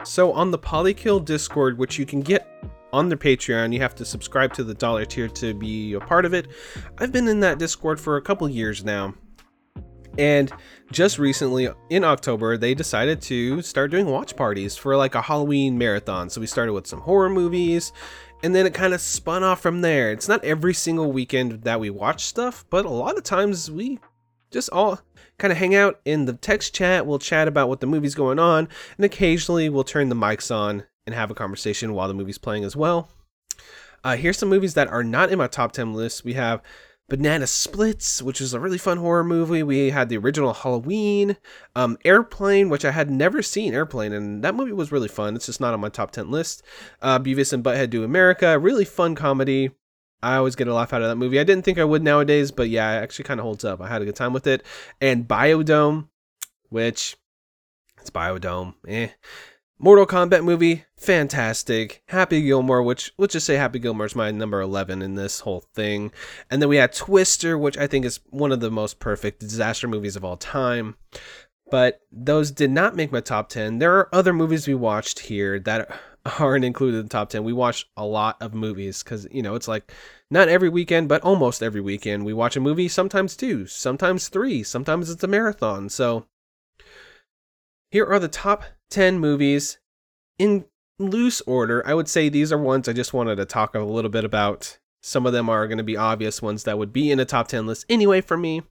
So 0.05 0.33
on 0.33 0.51
the 0.51 0.59
Polykill 0.59 1.25
Discord, 1.25 1.79
which 1.79 1.99
you 1.99 2.07
can 2.07 2.23
get 2.23 2.56
on 2.93 3.09
their 3.09 3.19
Patreon, 3.19 3.73
you 3.73 3.81
have 3.81 3.95
to 3.97 4.05
subscribe 4.05 4.53
to 4.55 4.65
the 4.65 4.75
dollar 4.75 5.05
tier 5.05 5.29
to 5.29 5.55
be 5.55 5.95
a 5.95 6.01
part 6.01 6.25
of 6.25 6.35
it. 6.35 6.49
I've 6.99 7.13
been 7.13 7.29
in 7.29 7.41
that 7.41 7.59
Discord 7.59 8.01
for 8.01 8.17
a 8.17 8.23
couple 8.23 8.49
years 8.49 8.85
now. 8.85 9.15
And 10.19 10.51
just 10.91 11.19
recently 11.19 11.69
in 11.91 12.03
October, 12.03 12.57
they 12.57 12.75
decided 12.75 13.21
to 13.23 13.61
start 13.61 13.91
doing 13.91 14.07
watch 14.07 14.35
parties 14.35 14.77
for 14.77 14.97
like 14.97 15.15
a 15.15 15.21
Halloween 15.21 15.77
marathon. 15.77 16.31
So 16.31 16.41
we 16.41 16.47
started 16.47 16.73
with 16.73 16.87
some 16.87 17.01
horror 17.01 17.29
movies 17.29 17.93
and 18.43 18.55
then 18.55 18.67
it 18.67 18.75
kind 18.75 18.95
of 18.95 19.01
spun 19.01 19.43
off 19.43 19.61
from 19.61 19.81
there. 19.81 20.13
It's 20.13 20.29
not 20.29 20.45
every 20.45 20.75
single 20.75 21.13
weekend 21.13 21.63
that 21.65 21.81
we 21.81 21.91
watch 21.91 22.25
stuff, 22.25 22.65
but 22.71 22.85
a 22.85 22.91
lot 22.91 23.17
of 23.17 23.25
times 23.25 23.71
we 23.71 23.99
just 24.51 24.71
all 24.71 25.01
kind 25.39 25.53
of 25.53 25.59
hang 25.59 25.75
out 25.75 26.01
in 26.05 26.25
the 26.25 26.35
text 26.35 26.75
chat. 26.75 27.07
We'll 27.07 27.19
chat 27.19 27.49
about 27.49 27.69
what 27.69 27.81
the 27.81 27.87
movie's 27.87 28.15
going 28.15 28.39
on, 28.39 28.69
and 28.97 29.05
occasionally 29.05 29.69
we'll 29.69 29.85
turn 29.85 30.09
the 30.09 30.15
mics 30.15 30.55
on 30.55 30.85
and 31.07 31.15
have 31.15 31.31
a 31.31 31.35
conversation 31.35 31.95
while 31.95 32.09
the 32.09 32.15
movie's 32.15 32.39
playing 32.39 32.65
as 32.65 32.77
well. 32.77 33.09
Uh, 34.05 34.17
here's 34.17 34.39
some 34.39 34.49
movies 34.49 34.75
that 34.75 34.89
are 34.89 35.05
not 35.05 35.31
in 35.31 35.39
my 35.39 35.47
top 35.47 35.73
10 35.73 35.95
list. 35.95 36.25
We 36.25 36.35
have 36.35 36.63
Banana 37.09 37.47
Splits, 37.47 38.21
which 38.21 38.41
is 38.41 38.53
a 38.53 38.61
really 38.61 38.79
fun 38.79 38.99
horror 38.99 39.25
movie. 39.25 39.63
We 39.63 39.91
had 39.91 40.09
the 40.09 40.17
original 40.17 40.53
Halloween, 40.53 41.37
um, 41.77 41.97
Airplane, 42.05 42.69
which 42.69 42.85
I 42.85 42.91
had 42.91 43.11
never 43.11 43.43
seen 43.43 43.75
Airplane, 43.75 44.13
and 44.13 44.43
that 44.43 44.55
movie 44.55 44.73
was 44.73 44.91
really 44.91 45.09
fun. 45.09 45.37
It's 45.37 45.47
just 45.47 45.61
not 45.61 45.73
on 45.73 45.81
my 45.81 45.89
top 45.89 46.11
10 46.11 46.31
list. 46.31 46.63
Uh, 47.01 47.19
Beavis 47.19 47.53
and 47.53 47.63
Butthead 47.63 47.91
Do 47.91 48.03
America, 48.03 48.59
really 48.59 48.85
fun 48.85 49.15
comedy. 49.15 49.71
I 50.23 50.37
always 50.37 50.57
get 50.57 50.67
a 50.67 50.75
laugh 50.75 50.93
out 50.93 51.03
of 51.03 51.09
that 51.09 51.17
movie. 51.17 51.39
I 51.39 51.45
didn't 51.45 51.65
think 51.65 51.79
I 51.79 51.85
would 51.85 52.03
nowadays, 52.03 52.51
but 52.51 52.69
yeah, 52.69 52.99
it 52.99 53.03
actually 53.03 53.27
kind 53.27 53.39
of 53.39 53.45
holds 53.45 53.65
up. 53.65 53.81
I 53.81 53.87
had 53.87 54.03
a 54.03 54.05
good 54.05 54.17
time 54.17 54.33
with 54.33 54.47
it. 54.47 54.65
And 55.01 55.29
Biodome, 55.29 56.09
which 56.71 57.17
it's 58.01 58.11
Biodome, 58.11 58.75
eh. 58.89 59.09
Mortal 59.79 60.07
Kombat 60.07 60.43
movie, 60.43 60.87
fantastic. 60.97 62.03
Happy 62.09 62.41
Gilmore, 62.41 62.83
which 62.83 63.13
let's 63.19 63.35
just 63.35 63.45
say 63.45 63.57
Happy 63.57 63.79
Gilmore 63.79 64.07
is 64.07 64.17
my 64.17 64.31
number 64.31 64.59
11 64.63 65.03
in 65.03 65.17
this 65.17 65.41
whole 65.41 65.61
thing. 65.75 66.13
And 66.51 66.63
then 66.63 66.71
we 66.71 66.79
had 66.79 66.95
Twister, 66.95 67.59
which 67.59 67.77
I 67.77 67.87
think 67.87 68.07
is 68.07 68.21
one 68.31 68.53
of 68.53 68.61
the 68.61 68.71
most 68.71 69.01
perfect 69.01 69.41
disaster 69.41 69.87
movies 69.87 70.17
of 70.17 70.25
all 70.25 70.39
time. 70.39 70.97
But 71.71 72.01
those 72.11 72.51
did 72.51 72.71
not 72.71 72.97
make 72.97 73.13
my 73.13 73.21
top 73.21 73.51
10. 73.51 73.79
There 73.79 73.95
are 73.99 74.15
other 74.15 74.33
movies 74.33 74.67
we 74.67 74.75
watched 74.75 75.19
here 75.19 75.59
that 75.61 75.91
aren't 76.39 76.65
included 76.65 76.97
in 76.97 77.03
the 77.05 77.11
top 77.11 77.29
10. 77.29 77.45
We 77.45 77.53
watch 77.53 77.87
a 77.99 78.05
lot 78.07 78.41
of 78.41 78.55
movies 78.55 79.03
because, 79.03 79.29
you 79.31 79.43
know, 79.43 79.57
it's 79.57 79.69
like 79.69 79.93
not 80.31 80.49
every 80.49 80.71
weekend, 80.71 81.11
but 81.11 81.21
almost 81.21 81.63
every 81.63 81.83
weekend 81.83 82.25
we 82.25 82.33
watch 82.33 82.57
a 82.57 82.61
movie, 82.61 82.89
sometimes 82.89 83.37
two, 83.37 83.67
sometimes 83.67 84.29
three, 84.29 84.63
sometimes 84.63 85.11
it's 85.11 85.23
a 85.23 85.29
marathon. 85.29 85.91
So 85.91 86.25
here 87.91 88.07
are 88.07 88.19
the 88.19 88.29
top 88.29 88.65
10 88.91 89.19
movies 89.19 89.79
in 90.39 90.65
loose 90.99 91.41
order. 91.43 91.87
I 91.87 91.95
would 91.95 92.09
say 92.09 92.29
these 92.29 92.53
are 92.53 92.59
ones 92.59 92.89
I 92.89 92.93
just 92.93 93.13
wanted 93.13 93.37
to 93.37 93.45
talk 93.45 93.75
a 93.75 93.81
little 93.81 94.11
bit 94.11 94.25
about. 94.25 94.79
Some 95.03 95.27
of 95.27 95.33
them 95.33 95.49
are 95.49 95.69
going 95.69 95.79
to 95.79 95.85
be 95.85 95.97
obvious 95.97 96.43
ones 96.43 96.65
that 96.65 96.79
would 96.79 96.93
be 96.93 97.11
in 97.11 97.21
a 97.21 97.25
top 97.25 97.49
10 97.49 97.67
list 97.67 97.87
anyway 97.89 98.21
for 98.21 98.37
me. 98.37 98.63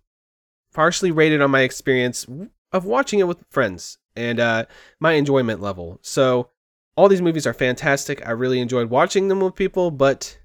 Partially 0.74 1.12
rated 1.12 1.42
on 1.42 1.52
my 1.52 1.62
experience 1.62 2.28
of 2.74 2.86
watching 2.86 3.20
it 3.20 3.28
with 3.28 3.46
friends 3.50 3.98
and 4.16 4.40
uh, 4.40 4.66
my 5.00 5.14
enjoyment 5.14 5.62
level. 5.62 6.00
So, 6.02 6.50
all 6.98 7.10
these 7.10 7.22
movies 7.22 7.46
are 7.46 7.54
fantastic. 7.54 8.26
I 8.26 8.32
really 8.32 8.60
enjoyed 8.60 8.90
watching 8.90 9.28
them 9.28 9.42
with 9.42 9.56
people, 9.56 9.92
but 9.92 10.38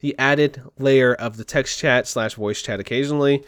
the 0.00 0.16
added 0.18 0.62
layer 0.78 1.14
of 1.14 1.36
the 1.36 1.44
text 1.44 1.78
chat 1.78 2.06
slash 2.06 2.34
voice 2.34 2.62
chat 2.62 2.78
occasionally 2.78 3.44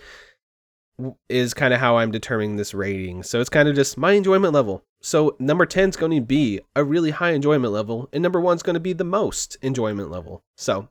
is 1.29 1.55
kind 1.55 1.73
of 1.73 1.81
how 1.81 1.99
I'm 1.99 2.11
determining 2.11 2.57
this 2.57 2.75
rating. 2.75 3.23
So 3.23 3.41
it's 3.41 3.51
kind 3.51 3.69
of 3.69 3.75
just 3.75 3.97
my 3.97 4.13
enjoyment 4.13 4.53
level. 4.53 4.85
So 5.03 5.37
number 5.39 5.67
10 5.67 5.91
is 5.91 5.97
going 5.97 6.13
to 6.13 6.21
be 6.21 6.61
a 6.77 6.85
really 6.85 7.11
high 7.11 7.31
enjoyment 7.31 7.73
level, 7.73 8.09
and 8.13 8.23
number 8.23 8.41
one 8.41 8.57
is 8.57 8.63
going 8.63 8.75
to 8.75 8.81
be 8.81 8.93
the 8.93 9.05
most 9.05 9.57
enjoyment 9.63 10.11
level. 10.11 10.43
So 10.57 10.89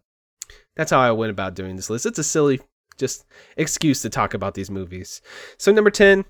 that's 0.75 0.92
how 0.92 1.00
I 1.00 1.12
went 1.12 1.32
about 1.32 1.56
doing 1.56 1.75
this 1.75 1.89
list. 1.89 2.06
It's 2.06 2.20
a 2.20 2.24
silly 2.24 2.62
just 2.98 3.25
excuse 3.56 4.01
to 4.01 4.10
talk 4.10 4.34
about 4.34 4.56
these 4.56 4.72
movies. 4.72 5.22
So 5.58 5.72
number 5.72 5.92
10, 5.92 6.25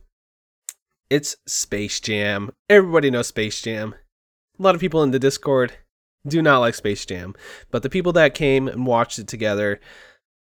it's 1.09 1.37
Space 1.47 1.99
Jam. 1.99 2.51
Everybody 2.69 3.09
knows 3.09 3.27
Space 3.27 3.61
Jam. 3.61 3.95
A 4.59 4.63
lot 4.63 4.75
of 4.75 4.81
people 4.81 5.01
in 5.03 5.11
the 5.11 5.19
Discord 5.19 5.73
do 6.27 6.41
not 6.41 6.59
like 6.59 6.75
Space 6.75 7.05
Jam, 7.05 7.33
but 7.71 7.81
the 7.81 7.89
people 7.89 8.11
that 8.13 8.35
came 8.35 8.67
and 8.67 8.85
watched 8.85 9.19
it 9.19 9.27
together 9.27 9.79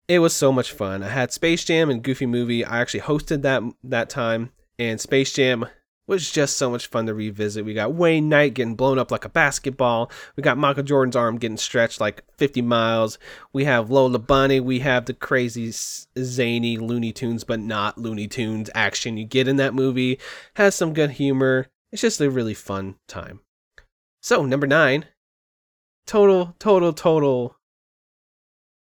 it 0.08 0.20
was 0.20 0.36
so 0.36 0.51
much 0.51 0.72
fun. 0.72 1.04
I 1.04 1.10
had 1.10 1.34
Space 1.34 1.63
Jam 1.63 1.89
and 1.89 2.04
Goofy 2.04 2.25
Movie. 2.25 2.63
I 2.63 2.80
actually 2.80 3.01
hosted 3.01 3.42
that 3.42 3.63
that 3.84 4.10
time, 4.10 4.51
and 4.77 5.01
Space 5.01 5.34
Jam 5.34 5.65
was 6.08 6.32
just 6.32 6.58
so 6.58 6.70
much 6.70 6.88
fun 6.88 7.06
to 7.08 7.14
revisit. 7.14 7.66
We 7.66 7.74
got 7.74 7.94
Wayne 7.94 8.30
Knight 8.30 8.54
getting 8.54 8.76
blown 8.76 9.00
up 9.00 9.12
like 9.12 9.26
a 9.26 9.30
basketball. 9.30 10.12
We 10.36 10.44
got 10.44 10.58
Michael 10.58 10.84
Jordan's 10.84 11.16
arm 11.16 11.38
getting 11.38 11.58
stretched 11.58 12.00
like 12.00 12.24
50 12.38 12.62
miles. 12.62 13.18
We 13.54 13.66
have 13.66 13.90
Lola 13.90 14.20
Bunny. 14.20 14.60
We 14.60 14.80
have 14.80 15.06
the 15.06 15.14
crazy, 15.14 15.72
zany 15.72 16.78
Looney 16.78 17.12
Tunes, 17.12 17.44
but 17.44 17.60
not 17.60 17.98
Looney 17.98 18.28
Tunes 18.28 18.70
action 18.76 19.18
you 19.18 19.26
get 19.26 19.48
in 19.48 19.56
that 19.58 19.74
movie. 19.74 20.20
Has 20.56 20.76
some 20.76 20.94
good 20.94 21.12
humor. 21.12 21.68
It's 21.92 22.02
just 22.02 22.22
a 22.22 22.30
really 22.30 22.54
fun 22.54 22.96
time. 23.08 23.40
So, 24.22 24.46
number 24.46 24.68
nine, 24.68 25.06
total, 26.06 26.56
total, 26.60 26.94
total 26.94 27.58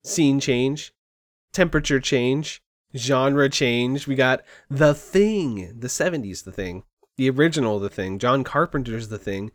scene 0.04 0.40
change 0.40 0.94
temperature 1.54 2.00
change, 2.00 2.60
genre 2.94 3.48
change. 3.48 4.06
We 4.06 4.16
got 4.16 4.42
The 4.68 4.92
Thing, 4.92 5.78
the 5.78 5.88
70s 5.88 6.44
The 6.44 6.52
Thing, 6.52 6.82
the 7.16 7.30
original 7.30 7.78
The 7.78 7.88
Thing, 7.88 8.18
John 8.18 8.44
Carpenter's 8.44 9.08
The 9.08 9.18
Thing. 9.18 9.52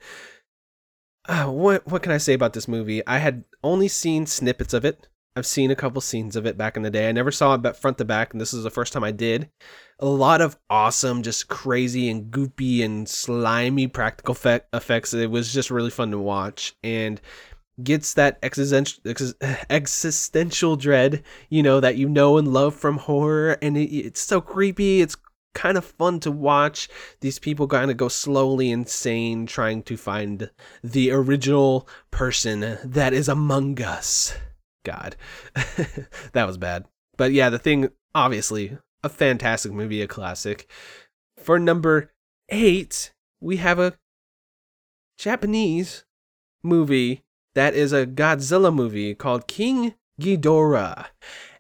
Uh, 1.28 1.46
what 1.46 1.86
what 1.88 2.02
can 2.02 2.12
I 2.12 2.18
say 2.18 2.34
about 2.34 2.54
this 2.54 2.68
movie? 2.68 3.06
I 3.06 3.20
had 3.20 3.44
only 3.64 3.88
seen 3.88 4.26
snippets 4.26 4.74
of 4.74 4.86
it. 4.86 5.08
I've 5.36 5.46
seen 5.46 5.72
a 5.72 5.76
couple 5.76 6.02
scenes 6.02 6.36
of 6.36 6.46
it 6.46 6.58
back 6.58 6.76
in 6.76 6.84
the 6.84 6.90
day. 6.90 7.08
I 7.08 7.12
never 7.12 7.32
saw 7.32 7.54
it 7.54 7.78
front 7.78 7.98
to 8.00 8.06
back, 8.06 8.34
and 8.34 8.42
this 8.42 8.54
is 8.54 8.64
the 8.64 8.72
first 8.72 8.94
time 8.94 9.04
I 9.04 9.12
did. 9.12 9.50
A 10.00 10.06
lot 10.06 10.42
of 10.42 10.58
awesome, 10.70 11.22
just 11.24 11.48
crazy 11.48 12.10
and 12.10 12.32
goopy 12.32 12.84
and 12.84 13.08
slimy 13.08 13.88
practical 13.88 14.34
fe- 14.34 14.62
effects. 14.74 15.14
It 15.14 15.30
was 15.30 15.54
just 15.54 15.70
really 15.70 15.92
fun 15.92 16.12
to 16.12 16.18
watch, 16.18 16.76
and 16.84 17.22
gets 17.84 18.16
that 18.16 18.40
existential 18.44 19.02
existential 19.70 20.76
dread, 20.76 21.24
you 21.50 21.64
know, 21.64 21.80
that 21.80 21.96
you 21.96 22.10
know 22.10 22.38
and 22.38 22.48
love 22.48 22.76
from 22.76 22.98
horror, 22.98 23.58
and 23.62 23.78
it, 23.78 23.94
it's 23.94 24.22
so 24.22 24.42
creepy. 24.42 25.02
It's 25.02 25.16
kind 25.54 25.78
of 25.78 25.86
fun 25.86 26.20
to 26.22 26.32
watch. 26.32 26.88
These 27.22 27.40
people 27.40 27.68
kind 27.68 27.92
of 27.92 27.98
go 27.98 28.08
slowly 28.08 28.72
insane 28.72 29.46
trying 29.46 29.84
to 29.84 29.98
find 29.98 30.50
the 30.84 31.12
original 31.12 31.88
person 32.12 32.78
that 32.84 33.14
is 33.14 33.28
among 33.28 33.82
us. 33.82 34.34
God, 34.84 35.16
that 36.34 36.48
was 36.48 36.58
bad. 36.58 36.86
But 37.18 37.34
yeah, 37.34 37.50
the 37.50 37.60
thing, 37.60 37.90
obviously, 38.16 38.78
a 39.04 39.10
fantastic 39.10 39.72
movie, 39.72 40.02
a 40.02 40.08
classic. 40.08 40.70
For 41.38 41.60
number 41.60 42.12
eight, 42.50 43.14
we 43.42 43.58
have 43.58 43.80
a 43.80 43.98
Japanese 45.18 46.06
movie 46.64 47.24
that 47.56 47.74
is 47.74 47.92
a 47.92 48.06
Godzilla 48.06 48.74
movie 48.74 49.14
called 49.14 49.48
King 49.48 49.96
Ghidorah. 50.22 51.08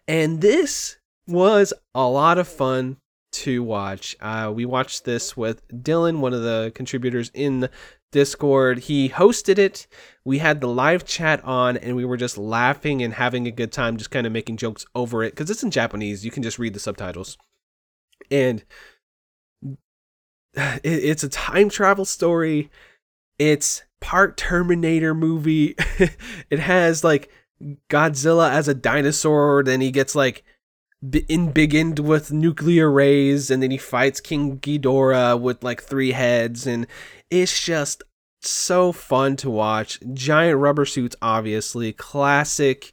And 0.07 0.41
this 0.41 0.97
was 1.27 1.73
a 1.93 2.07
lot 2.07 2.37
of 2.37 2.47
fun 2.47 2.97
to 3.31 3.63
watch. 3.63 4.15
Uh, 4.19 4.51
we 4.53 4.65
watched 4.65 5.05
this 5.05 5.37
with 5.37 5.67
Dylan, 5.69 6.19
one 6.19 6.33
of 6.33 6.43
the 6.43 6.71
contributors 6.75 7.31
in 7.33 7.69
Discord. 8.11 8.79
He 8.79 9.09
hosted 9.09 9.57
it. 9.57 9.87
We 10.25 10.39
had 10.39 10.61
the 10.61 10.67
live 10.67 11.05
chat 11.05 11.43
on, 11.43 11.77
and 11.77 11.95
we 11.95 12.05
were 12.05 12.17
just 12.17 12.37
laughing 12.37 13.01
and 13.01 13.13
having 13.13 13.47
a 13.47 13.51
good 13.51 13.71
time, 13.71 13.97
just 13.97 14.11
kind 14.11 14.25
of 14.25 14.33
making 14.33 14.57
jokes 14.57 14.85
over 14.95 15.23
it 15.23 15.31
because 15.31 15.49
it's 15.49 15.63
in 15.63 15.71
Japanese. 15.71 16.25
You 16.25 16.31
can 16.31 16.43
just 16.43 16.59
read 16.59 16.73
the 16.73 16.79
subtitles. 16.79 17.37
And 18.31 18.63
it's 20.53 21.23
a 21.23 21.29
time 21.29 21.69
travel 21.69 22.05
story. 22.05 22.69
It's 23.37 23.83
part 24.01 24.37
Terminator 24.37 25.13
movie. 25.13 25.75
it 26.49 26.59
has 26.59 27.03
like 27.03 27.29
Godzilla 27.89 28.49
as 28.51 28.67
a 28.67 28.73
dinosaur, 28.73 29.63
then 29.63 29.81
he 29.81 29.91
gets 29.91 30.15
like 30.15 30.43
embiggened 31.03 31.99
with 31.99 32.31
nuclear 32.31 32.91
rays, 32.91 33.49
and 33.49 33.63
then 33.63 33.71
he 33.71 33.77
fights 33.77 34.19
King 34.19 34.59
Ghidorah 34.59 35.39
with 35.39 35.63
like 35.63 35.81
three 35.81 36.11
heads, 36.11 36.67
and 36.67 36.87
it's 37.29 37.63
just 37.63 38.03
so 38.41 38.91
fun 38.91 39.35
to 39.37 39.49
watch. 39.49 39.99
Giant 40.13 40.59
rubber 40.59 40.85
suits, 40.85 41.15
obviously, 41.21 41.93
classic 41.93 42.91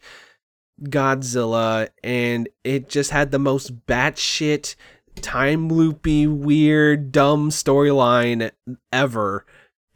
Godzilla, 0.83 1.89
and 2.03 2.49
it 2.65 2.89
just 2.89 3.11
had 3.11 3.31
the 3.31 3.39
most 3.39 3.87
batshit, 3.87 4.77
time 5.21 5.69
loopy, 5.69 6.27
weird, 6.27 7.13
dumb 7.13 7.51
storyline 7.51 8.51
ever 8.93 9.47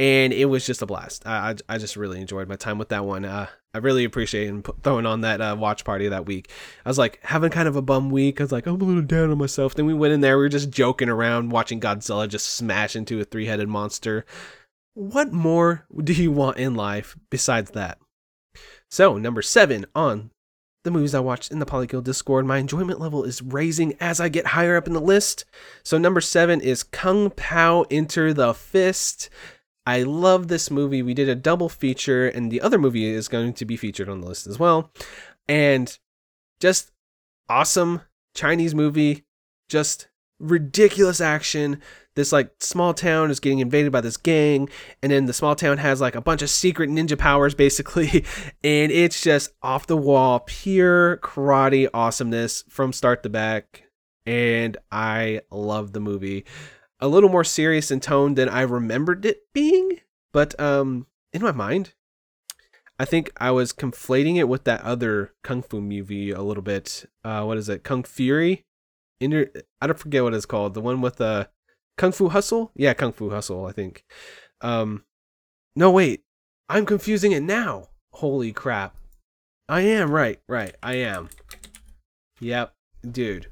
and 0.00 0.32
it 0.32 0.46
was 0.46 0.64
just 0.64 0.80
a 0.80 0.86
blast. 0.86 1.26
I, 1.26 1.50
I, 1.50 1.74
I 1.74 1.78
just 1.78 1.94
really 1.94 2.22
enjoyed 2.22 2.48
my 2.48 2.56
time 2.56 2.78
with 2.78 2.88
that 2.88 3.04
one. 3.04 3.26
Uh, 3.26 3.48
I 3.72 3.78
really 3.78 4.04
appreciate 4.04 4.48
him 4.48 4.62
throwing 4.82 5.06
on 5.06 5.20
that 5.20 5.40
uh, 5.40 5.56
watch 5.58 5.84
party 5.84 6.08
that 6.08 6.26
week. 6.26 6.50
I 6.84 6.88
was 6.88 6.98
like 6.98 7.20
having 7.22 7.50
kind 7.50 7.68
of 7.68 7.76
a 7.76 7.82
bum 7.82 8.10
week. 8.10 8.40
I 8.40 8.44
was 8.44 8.52
like, 8.52 8.66
I'm 8.66 8.80
a 8.80 8.84
little 8.84 9.02
down 9.02 9.30
on 9.30 9.38
myself. 9.38 9.74
Then 9.74 9.86
we 9.86 9.94
went 9.94 10.12
in 10.12 10.20
there. 10.20 10.36
We 10.36 10.44
were 10.44 10.48
just 10.48 10.70
joking 10.70 11.08
around, 11.08 11.50
watching 11.50 11.80
Godzilla 11.80 12.28
just 12.28 12.48
smash 12.48 12.96
into 12.96 13.20
a 13.20 13.24
three 13.24 13.46
headed 13.46 13.68
monster. 13.68 14.24
what 14.94 15.32
more 15.32 15.86
do 16.02 16.12
you 16.12 16.32
want 16.32 16.58
in 16.58 16.74
life 16.74 17.16
besides 17.30 17.70
that? 17.72 17.98
So, 18.90 19.16
number 19.16 19.40
seven 19.40 19.86
on 19.94 20.32
the 20.82 20.90
movies 20.90 21.14
I 21.14 21.20
watched 21.20 21.52
in 21.52 21.60
the 21.60 21.66
Polykill 21.66 22.02
Discord, 22.02 22.46
my 22.46 22.58
enjoyment 22.58 23.00
level 23.00 23.22
is 23.22 23.42
raising 23.42 23.94
as 24.00 24.18
I 24.18 24.28
get 24.28 24.48
higher 24.48 24.76
up 24.76 24.88
in 24.88 24.94
the 24.94 25.00
list. 25.00 25.44
So, 25.84 25.96
number 25.96 26.20
seven 26.20 26.60
is 26.60 26.82
Kung 26.82 27.30
Pao 27.30 27.84
Enter 27.88 28.34
the 28.34 28.52
Fist. 28.52 29.30
I 29.86 30.02
love 30.02 30.48
this 30.48 30.70
movie. 30.70 31.02
We 31.02 31.14
did 31.14 31.28
a 31.28 31.34
double 31.34 31.68
feature, 31.68 32.28
and 32.28 32.50
the 32.50 32.60
other 32.60 32.78
movie 32.78 33.06
is 33.06 33.28
going 33.28 33.54
to 33.54 33.64
be 33.64 33.76
featured 33.76 34.08
on 34.08 34.20
the 34.20 34.26
list 34.26 34.46
as 34.46 34.58
well. 34.58 34.90
And 35.48 35.96
just 36.60 36.92
awesome 37.48 38.02
Chinese 38.34 38.74
movie, 38.74 39.24
just 39.68 40.08
ridiculous 40.38 41.20
action. 41.20 41.80
This 42.16 42.32
like 42.32 42.52
small 42.60 42.92
town 42.92 43.30
is 43.30 43.40
getting 43.40 43.60
invaded 43.60 43.92
by 43.92 44.00
this 44.00 44.16
gang, 44.16 44.68
and 45.02 45.12
then 45.12 45.26
the 45.26 45.32
small 45.32 45.54
town 45.54 45.78
has 45.78 46.00
like 46.00 46.14
a 46.14 46.20
bunch 46.20 46.42
of 46.42 46.50
secret 46.50 46.90
ninja 46.90 47.18
powers 47.18 47.54
basically, 47.56 48.24
and 48.62 48.92
it's 48.92 49.22
just 49.22 49.52
off 49.62 49.86
the 49.86 49.96
wall, 49.96 50.40
pure 50.40 51.18
karate 51.18 51.88
awesomeness 51.94 52.64
from 52.68 52.92
start 52.92 53.22
to 53.22 53.28
back. 53.28 53.84
And 54.26 54.76
I 54.92 55.40
love 55.50 55.92
the 55.92 56.00
movie. 56.00 56.44
A 57.00 57.08
little 57.08 57.30
more 57.30 57.44
serious 57.44 57.90
in 57.90 58.00
tone 58.00 58.34
than 58.34 58.48
I 58.48 58.62
remembered 58.62 59.24
it 59.24 59.42
being, 59.52 60.00
but 60.32 60.58
um 60.60 61.06
in 61.32 61.42
my 61.42 61.52
mind, 61.52 61.94
I 62.98 63.04
think 63.04 63.32
I 63.38 63.50
was 63.50 63.72
conflating 63.72 64.36
it 64.36 64.48
with 64.48 64.64
that 64.64 64.82
other 64.82 65.32
kung 65.42 65.62
fu 65.62 65.80
movie 65.80 66.30
a 66.30 66.42
little 66.42 66.62
bit. 66.62 67.06
Uh, 67.24 67.44
what 67.44 67.56
is 67.56 67.68
it? 67.68 67.82
Kung 67.82 68.02
Fury. 68.02 68.66
Inter- 69.20 69.50
I 69.80 69.86
don't 69.86 69.98
forget 69.98 70.22
what 70.22 70.34
it's 70.34 70.46
called. 70.46 70.74
The 70.74 70.80
one 70.80 71.00
with 71.00 71.16
the 71.16 71.24
uh, 71.24 71.44
Kung 71.96 72.12
Fu 72.12 72.30
Hustle. 72.30 72.72
Yeah, 72.74 72.94
Kung 72.94 73.12
Fu 73.12 73.30
Hustle. 73.30 73.66
I 73.66 73.72
think. 73.72 74.04
Um, 74.62 75.04
no 75.76 75.90
wait, 75.90 76.24
I'm 76.68 76.86
confusing 76.86 77.32
it 77.32 77.42
now. 77.42 77.88
Holy 78.14 78.52
crap! 78.52 78.96
I 79.68 79.82
am 79.82 80.10
right. 80.10 80.40
Right, 80.48 80.74
I 80.82 80.94
am. 80.94 81.28
Yep, 82.40 82.74
dude. 83.08 83.46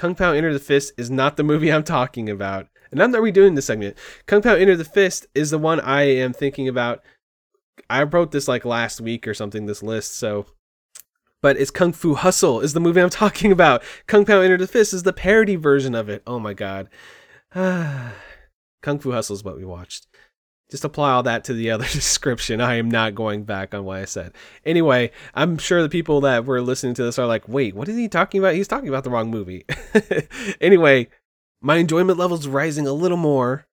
Kung 0.00 0.14
Pao 0.14 0.32
Enter 0.32 0.50
the 0.50 0.58
Fist 0.58 0.94
is 0.96 1.10
not 1.10 1.36
the 1.36 1.44
movie 1.44 1.70
I'm 1.70 1.84
talking 1.84 2.30
about. 2.30 2.68
And 2.90 3.02
I'm 3.02 3.10
not 3.10 3.20
redoing 3.20 3.54
this 3.54 3.66
segment. 3.66 3.98
Kung 4.24 4.40
Pao 4.40 4.54
Enter 4.54 4.74
the 4.74 4.82
Fist 4.82 5.26
is 5.34 5.50
the 5.50 5.58
one 5.58 5.78
I 5.78 6.04
am 6.04 6.32
thinking 6.32 6.68
about 6.68 7.02
I 7.90 8.04
wrote 8.04 8.30
this 8.30 8.48
like 8.48 8.64
last 8.64 9.02
week 9.02 9.28
or 9.28 9.34
something, 9.34 9.66
this 9.66 9.82
list, 9.82 10.14
so 10.14 10.46
but 11.42 11.58
it's 11.58 11.70
Kung 11.70 11.92
Fu 11.92 12.14
Hustle 12.14 12.60
is 12.62 12.72
the 12.72 12.80
movie 12.80 13.02
I'm 13.02 13.10
talking 13.24 13.52
about. 13.52 13.82
Kung 14.06 14.24
Pao 14.24 14.40
Enter 14.40 14.56
the 14.56 14.66
Fist 14.66 14.94
is 14.94 15.02
the 15.02 15.12
parody 15.12 15.56
version 15.56 15.94
of 15.94 16.08
it. 16.08 16.22
Oh 16.26 16.38
my 16.38 16.54
god. 16.54 16.88
Kung 17.54 18.98
Fu 19.00 19.12
Hustle 19.12 19.36
is 19.36 19.44
what 19.44 19.58
we 19.58 19.66
watched. 19.66 20.06
Just 20.70 20.84
apply 20.84 21.12
all 21.12 21.22
that 21.24 21.44
to 21.44 21.54
the 21.54 21.70
other 21.70 21.84
description. 21.92 22.60
I 22.60 22.76
am 22.76 22.90
not 22.90 23.14
going 23.14 23.44
back 23.44 23.74
on 23.74 23.84
what 23.84 23.98
I 23.98 24.04
said. 24.04 24.32
Anyway, 24.64 25.10
I'm 25.34 25.58
sure 25.58 25.82
the 25.82 25.88
people 25.88 26.20
that 26.22 26.44
were 26.44 26.60
listening 26.60 26.94
to 26.94 27.02
this 27.02 27.18
are 27.18 27.26
like, 27.26 27.48
wait, 27.48 27.74
what 27.74 27.88
is 27.88 27.96
he 27.96 28.08
talking 28.08 28.40
about? 28.40 28.54
He's 28.54 28.68
talking 28.68 28.88
about 28.88 29.04
the 29.04 29.10
wrong 29.10 29.30
movie. 29.30 29.66
anyway, 30.60 31.08
my 31.60 31.76
enjoyment 31.76 32.18
level's 32.18 32.46
rising 32.46 32.86
a 32.86 32.92
little 32.92 33.16
more 33.18 33.66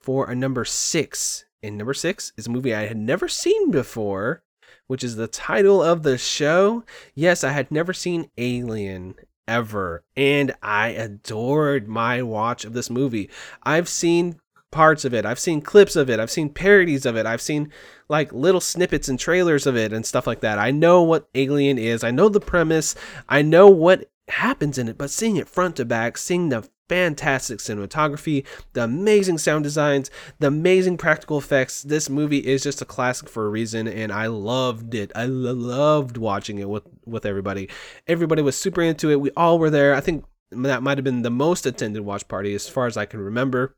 for 0.00 0.28
a 0.28 0.34
number 0.34 0.64
six 0.64 1.44
and 1.62 1.78
number 1.78 1.94
six 1.94 2.32
is 2.36 2.46
a 2.46 2.50
movie 2.50 2.74
I 2.74 2.86
had 2.86 2.96
never 2.96 3.28
seen 3.28 3.70
before, 3.70 4.42
which 4.88 5.04
is 5.04 5.16
the 5.16 5.28
title 5.28 5.82
of 5.82 6.02
the 6.02 6.18
show. 6.18 6.84
Yes, 7.14 7.44
I 7.44 7.52
had 7.52 7.70
never 7.70 7.92
seen 7.92 8.30
Alien 8.36 9.14
ever, 9.46 10.04
and 10.16 10.54
I 10.62 10.88
adored 10.88 11.88
my 11.88 12.22
watch 12.22 12.64
of 12.64 12.72
this 12.72 12.90
movie. 12.90 13.30
I've 13.62 13.88
seen 13.88 14.40
parts 14.72 15.04
of 15.04 15.14
it, 15.14 15.24
I've 15.24 15.38
seen 15.38 15.60
clips 15.60 15.94
of 15.94 16.10
it, 16.10 16.18
I've 16.18 16.30
seen 16.30 16.48
parodies 16.48 17.06
of 17.06 17.16
it, 17.16 17.26
I've 17.26 17.40
seen 17.40 17.70
like 18.08 18.32
little 18.32 18.60
snippets 18.60 19.08
and 19.08 19.20
trailers 19.20 19.66
of 19.66 19.76
it 19.76 19.92
and 19.92 20.04
stuff 20.04 20.26
like 20.26 20.40
that. 20.40 20.58
I 20.58 20.72
know 20.72 21.02
what 21.02 21.28
Alien 21.36 21.78
is, 21.78 22.02
I 22.02 22.10
know 22.10 22.28
the 22.28 22.40
premise, 22.40 22.96
I 23.28 23.42
know 23.42 23.68
what 23.68 24.10
happens 24.28 24.78
in 24.78 24.88
it, 24.88 24.98
but 24.98 25.10
seeing 25.10 25.36
it 25.36 25.48
front 25.48 25.76
to 25.76 25.84
back, 25.84 26.18
seeing 26.18 26.48
the 26.48 26.68
fantastic 26.88 27.58
cinematography, 27.58 28.44
the 28.72 28.84
amazing 28.84 29.38
sound 29.38 29.64
designs, 29.64 30.10
the 30.40 30.48
amazing 30.48 30.98
practical 30.98 31.38
effects. 31.38 31.82
This 31.82 32.10
movie 32.10 32.46
is 32.46 32.62
just 32.62 32.82
a 32.82 32.84
classic 32.84 33.28
for 33.28 33.46
a 33.46 33.48
reason, 33.48 33.88
and 33.88 34.12
I 34.12 34.26
loved 34.26 34.94
it. 34.94 35.10
I 35.14 35.24
loved 35.24 36.16
watching 36.16 36.58
it 36.58 36.68
with 36.68 36.84
with 37.06 37.24
everybody. 37.24 37.70
Everybody 38.06 38.42
was 38.42 38.56
super 38.56 38.82
into 38.82 39.10
it. 39.10 39.20
We 39.20 39.30
all 39.36 39.58
were 39.58 39.70
there. 39.70 39.94
I 39.94 40.00
think 40.00 40.24
that 40.50 40.82
might 40.82 40.98
have 40.98 41.04
been 41.04 41.22
the 41.22 41.30
most 41.30 41.64
attended 41.64 42.02
watch 42.02 42.28
party 42.28 42.54
as 42.54 42.68
far 42.68 42.86
as 42.86 42.96
I 42.96 43.06
can 43.06 43.20
remember. 43.20 43.74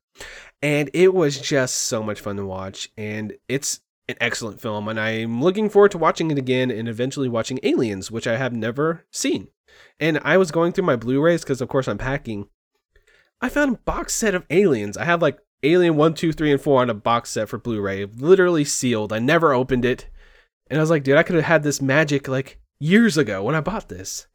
And 0.63 0.91
it 0.95 1.13
was 1.13 1.41
just 1.41 1.75
so 1.75 2.03
much 2.03 2.21
fun 2.21 2.37
to 2.37 2.47
watch. 2.47 2.91
And 2.97 3.35
it's 3.49 3.81
an 4.09 4.17
excellent 4.21 4.61
film. 4.61 4.89
And 4.89 4.99
I'm 4.99 5.43
looking 5.43 5.69
forward 5.69 5.91
to 5.93 5.99
watching 5.99 6.31
it 6.31 6.39
again 6.39 6.71
and 6.71 6.89
eventually 6.89 7.29
watching 7.29 7.61
Aliens, 7.63 8.11
which 8.11 8.27
I 8.27 8.37
have 8.37 8.53
never 8.53 9.07
seen. 9.11 9.49
And 9.99 10.21
I 10.23 10.37
was 10.37 10.51
going 10.51 10.73
through 10.73 10.85
my 10.85 10.97
Blu 10.97 11.21
rays 11.21 11.43
because, 11.43 11.61
of 11.61 11.69
course, 11.69 11.89
I'm 11.89 11.99
packing. 11.99 12.49
I 13.41 13.49
found 13.49 13.75
a 13.75 13.79
box 13.79 14.15
set 14.15 14.35
of 14.35 14.47
Aliens. 14.51 14.97
I 14.97 15.05
have 15.05 15.21
like 15.21 15.39
Alien 15.63 15.97
1, 15.97 16.15
2, 16.15 16.33
3, 16.33 16.53
and 16.53 16.61
4 16.61 16.83
on 16.83 16.91
a 16.91 16.95
box 16.95 17.31
set 17.31 17.49
for 17.49 17.59
Blu 17.59 17.81
ray, 17.81 18.05
literally 18.05 18.65
sealed. 18.65 19.13
I 19.13 19.19
never 19.19 19.53
opened 19.53 19.85
it. 19.85 20.09
And 20.69 20.79
I 20.79 20.83
was 20.83 20.91
like, 20.91 21.05
dude, 21.05 21.17
I 21.17 21.23
could 21.23 21.37
have 21.37 21.45
had 21.45 21.63
this 21.63 21.83
magic 21.83 22.29
like 22.29 22.61
years 22.79 23.17
ago 23.17 23.43
when 23.43 23.55
I 23.55 23.61
bought 23.61 23.89
this. 23.89 24.27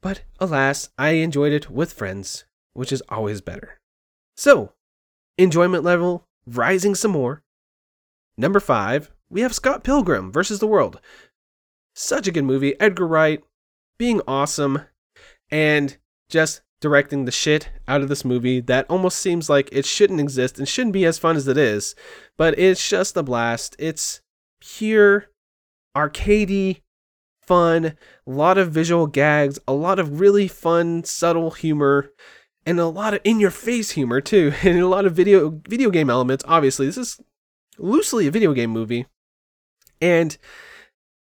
But 0.00 0.22
alas, 0.38 0.90
I 0.96 1.10
enjoyed 1.10 1.52
it 1.52 1.70
with 1.70 1.92
friends, 1.92 2.44
which 2.72 2.92
is 2.92 3.02
always 3.08 3.40
better. 3.40 3.80
So, 4.36 4.74
enjoyment 5.38 5.84
level 5.84 6.26
rising 6.46 6.94
some 6.94 7.12
more. 7.12 7.42
Number 8.36 8.60
five, 8.60 9.10
we 9.30 9.40
have 9.42 9.54
Scott 9.54 9.84
Pilgrim 9.84 10.30
versus 10.32 10.58
the 10.58 10.66
World. 10.66 11.00
Such 11.94 12.26
a 12.26 12.32
good 12.32 12.44
movie. 12.44 12.78
Edgar 12.80 13.06
Wright 13.06 13.42
being 13.98 14.20
awesome 14.28 14.82
and 15.50 15.96
just 16.28 16.62
directing 16.80 17.24
the 17.24 17.32
shit 17.32 17.70
out 17.88 18.02
of 18.02 18.08
this 18.08 18.24
movie 18.24 18.60
that 18.60 18.86
almost 18.88 19.18
seems 19.18 19.50
like 19.50 19.68
it 19.72 19.84
shouldn't 19.84 20.20
exist 20.20 20.58
and 20.58 20.68
shouldn't 20.68 20.92
be 20.92 21.04
as 21.04 21.18
fun 21.18 21.36
as 21.36 21.48
it 21.48 21.56
is, 21.56 21.94
but 22.36 22.56
it's 22.58 22.88
just 22.88 23.16
a 23.16 23.22
blast. 23.22 23.74
It's 23.78 24.20
pure 24.60 25.26
arcadey 25.96 26.82
fun, 27.48 27.96
a 28.26 28.30
lot 28.30 28.58
of 28.58 28.70
visual 28.70 29.06
gags, 29.06 29.58
a 29.66 29.72
lot 29.72 29.98
of 29.98 30.20
really 30.20 30.46
fun, 30.46 31.02
subtle 31.02 31.50
humor, 31.50 32.10
and 32.68 32.78
a 32.78 32.86
lot 32.86 33.14
of 33.14 33.20
in-your-face 33.24 33.92
humor 33.92 34.20
too, 34.20 34.52
and 34.62 34.78
a 34.78 34.86
lot 34.86 35.06
of 35.06 35.14
video 35.14 35.60
video 35.66 35.90
game 35.90 36.10
elements. 36.10 36.44
Obviously, 36.46 36.86
this 36.86 36.98
is 36.98 37.20
loosely 37.78 38.26
a 38.26 38.30
video 38.30 38.52
game 38.52 38.70
movie, 38.70 39.06
and 40.00 40.36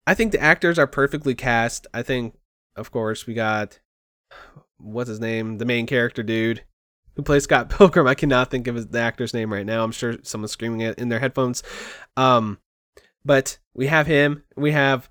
I 0.06 0.14
think 0.14 0.34
the 0.34 0.42
actors 0.42 0.78
are 0.78 0.88
perfectly 0.88 1.34
cast. 1.34 1.88
I 1.94 2.02
think, 2.02 2.36
of 2.76 2.92
course, 2.92 3.26
we 3.26 3.34
got 3.34 3.80
what's 4.78 5.10
his 5.10 5.22
name, 5.22 5.58
the 5.58 5.66
main 5.66 5.86
character 5.86 6.22
dude 6.22 6.64
who 7.16 7.22
plays 7.22 7.44
Scott 7.44 7.70
Pilgrim. 7.78 8.08
I 8.08 8.16
cannot 8.16 8.52
think 8.52 8.68
of 8.68 8.92
the 8.92 9.00
actor's 9.00 9.34
name 9.34 9.54
right 9.54 9.66
now. 9.66 9.84
I'm 9.84 9.92
sure 9.92 10.18
someone's 10.24 10.52
screaming 10.52 10.82
it 10.82 11.00
in 11.00 11.10
their 11.10 11.20
headphones. 11.20 11.64
Um, 12.18 12.60
but 13.24 13.58
we 13.74 13.88
have 13.88 14.08
him. 14.08 14.44
We 14.58 14.72
have 14.72 15.10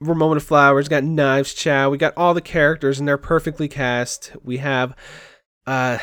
Ramona 0.00 0.40
Flowers. 0.40 0.88
Got 0.88 1.04
Knives 1.04 1.54
Chow. 1.54 1.90
We 1.90 1.98
got 1.98 2.14
all 2.16 2.34
the 2.34 2.40
characters, 2.40 2.98
and 2.98 3.06
they're 3.06 3.18
perfectly 3.18 3.68
cast. 3.68 4.32
We 4.42 4.56
have 4.58 4.96
uh, 5.66 5.98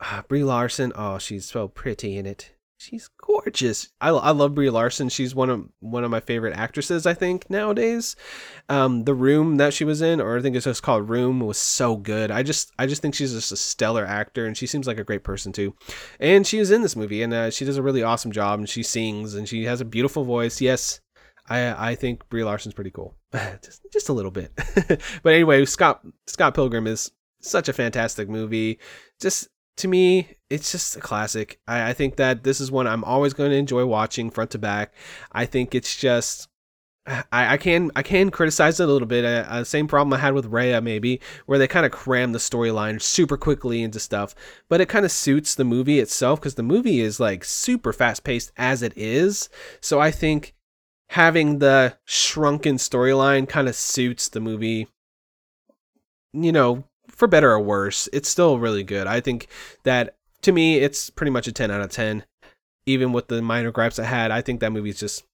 uh 0.00 0.22
Brie 0.28 0.44
Larson. 0.44 0.92
Oh, 0.94 1.18
she's 1.18 1.46
so 1.46 1.68
pretty 1.68 2.16
in 2.16 2.26
it 2.26 2.54
she's 2.84 3.08
gorgeous. 3.18 3.88
I, 4.00 4.10
I 4.10 4.30
love 4.30 4.54
Brie 4.54 4.70
Larson. 4.70 5.08
She's 5.08 5.34
one 5.34 5.50
of 5.50 5.68
one 5.80 6.04
of 6.04 6.10
my 6.10 6.20
favorite 6.20 6.56
actresses. 6.56 7.06
I 7.06 7.14
think 7.14 7.48
nowadays. 7.48 8.16
Um, 8.68 9.04
the 9.04 9.14
Room 9.14 9.56
that 9.56 9.74
she 9.74 9.84
was 9.84 10.02
in, 10.02 10.20
or 10.20 10.38
I 10.38 10.42
think 10.42 10.56
it's 10.56 10.64
just 10.64 10.82
called 10.82 11.08
Room, 11.08 11.40
was 11.40 11.58
so 11.58 11.96
good. 11.96 12.30
I 12.30 12.42
just 12.42 12.72
I 12.78 12.86
just 12.86 13.02
think 13.02 13.14
she's 13.14 13.32
just 13.32 13.52
a 13.52 13.56
stellar 13.56 14.04
actor, 14.04 14.46
and 14.46 14.56
she 14.56 14.66
seems 14.66 14.86
like 14.86 14.98
a 14.98 15.04
great 15.04 15.24
person 15.24 15.52
too. 15.52 15.74
And 16.20 16.46
she 16.46 16.58
was 16.58 16.70
in 16.70 16.82
this 16.82 16.96
movie, 16.96 17.22
and 17.22 17.32
uh, 17.32 17.50
she 17.50 17.64
does 17.64 17.76
a 17.76 17.82
really 17.82 18.02
awesome 18.02 18.32
job. 18.32 18.58
And 18.58 18.68
she 18.68 18.82
sings, 18.82 19.34
and 19.34 19.48
she 19.48 19.64
has 19.64 19.80
a 19.80 19.86
beautiful 19.86 20.24
voice. 20.24 20.60
Yes. 20.60 21.00
I, 21.46 21.90
I 21.90 21.94
think 21.94 22.26
Brie 22.30 22.42
Larson's 22.42 22.74
pretty 22.74 22.90
cool, 22.90 23.16
just, 23.62 23.82
just 23.92 24.08
a 24.08 24.14
little 24.14 24.30
bit. 24.30 24.50
but 25.22 25.34
anyway, 25.34 25.66
Scott 25.66 26.00
Scott 26.26 26.54
Pilgrim 26.54 26.86
is 26.86 27.10
such 27.48 27.68
a 27.68 27.72
fantastic 27.72 28.28
movie. 28.28 28.78
Just 29.20 29.48
to 29.78 29.88
me, 29.88 30.28
it's 30.50 30.70
just 30.70 30.96
a 30.96 31.00
classic. 31.00 31.58
I, 31.66 31.90
I 31.90 31.92
think 31.92 32.16
that 32.16 32.44
this 32.44 32.60
is 32.60 32.70
one 32.70 32.86
I'm 32.86 33.04
always 33.04 33.34
going 33.34 33.50
to 33.50 33.56
enjoy 33.56 33.84
watching 33.86 34.30
front 34.30 34.50
to 34.52 34.58
back. 34.58 34.94
I 35.32 35.46
think 35.46 35.74
it's 35.74 35.96
just 35.96 36.48
I, 37.06 37.24
I 37.32 37.56
can 37.58 37.90
I 37.94 38.02
can 38.02 38.30
criticize 38.30 38.80
it 38.80 38.88
a 38.88 38.92
little 38.92 39.06
bit. 39.08 39.24
Uh, 39.24 39.44
uh, 39.48 39.64
same 39.64 39.86
problem 39.86 40.12
I 40.14 40.18
had 40.18 40.32
with 40.32 40.50
Raya, 40.50 40.82
maybe, 40.82 41.20
where 41.44 41.58
they 41.58 41.68
kind 41.68 41.84
of 41.84 41.92
cram 41.92 42.32
the 42.32 42.38
storyline 42.38 43.00
super 43.00 43.36
quickly 43.36 43.82
into 43.82 44.00
stuff. 44.00 44.34
But 44.68 44.80
it 44.80 44.88
kind 44.88 45.04
of 45.04 45.12
suits 45.12 45.54
the 45.54 45.64
movie 45.64 46.00
itself 46.00 46.40
because 46.40 46.54
the 46.54 46.62
movie 46.62 47.00
is 47.00 47.20
like 47.20 47.44
super 47.44 47.92
fast 47.92 48.24
paced 48.24 48.52
as 48.56 48.82
it 48.82 48.94
is. 48.96 49.50
So 49.80 50.00
I 50.00 50.10
think 50.10 50.54
having 51.10 51.58
the 51.58 51.98
shrunken 52.04 52.76
storyline 52.76 53.48
kind 53.48 53.68
of 53.68 53.74
suits 53.74 54.28
the 54.28 54.40
movie. 54.40 54.88
You 56.32 56.52
know, 56.52 56.84
for 57.16 57.28
better 57.28 57.52
or 57.52 57.60
worse, 57.60 58.08
it's 58.12 58.28
still 58.28 58.58
really 58.58 58.82
good. 58.82 59.06
I 59.06 59.20
think 59.20 59.48
that 59.84 60.16
to 60.42 60.52
me, 60.52 60.78
it's 60.78 61.10
pretty 61.10 61.30
much 61.30 61.46
a 61.46 61.52
10 61.52 61.70
out 61.70 61.80
of 61.80 61.90
10. 61.90 62.24
even 62.86 63.12
with 63.12 63.28
the 63.28 63.40
minor 63.40 63.70
gripes 63.70 63.98
I 63.98 64.04
had, 64.04 64.30
I 64.30 64.42
think 64.42 64.60
that 64.60 64.72
movie 64.72 64.90
is 64.90 65.00
just 65.00 65.24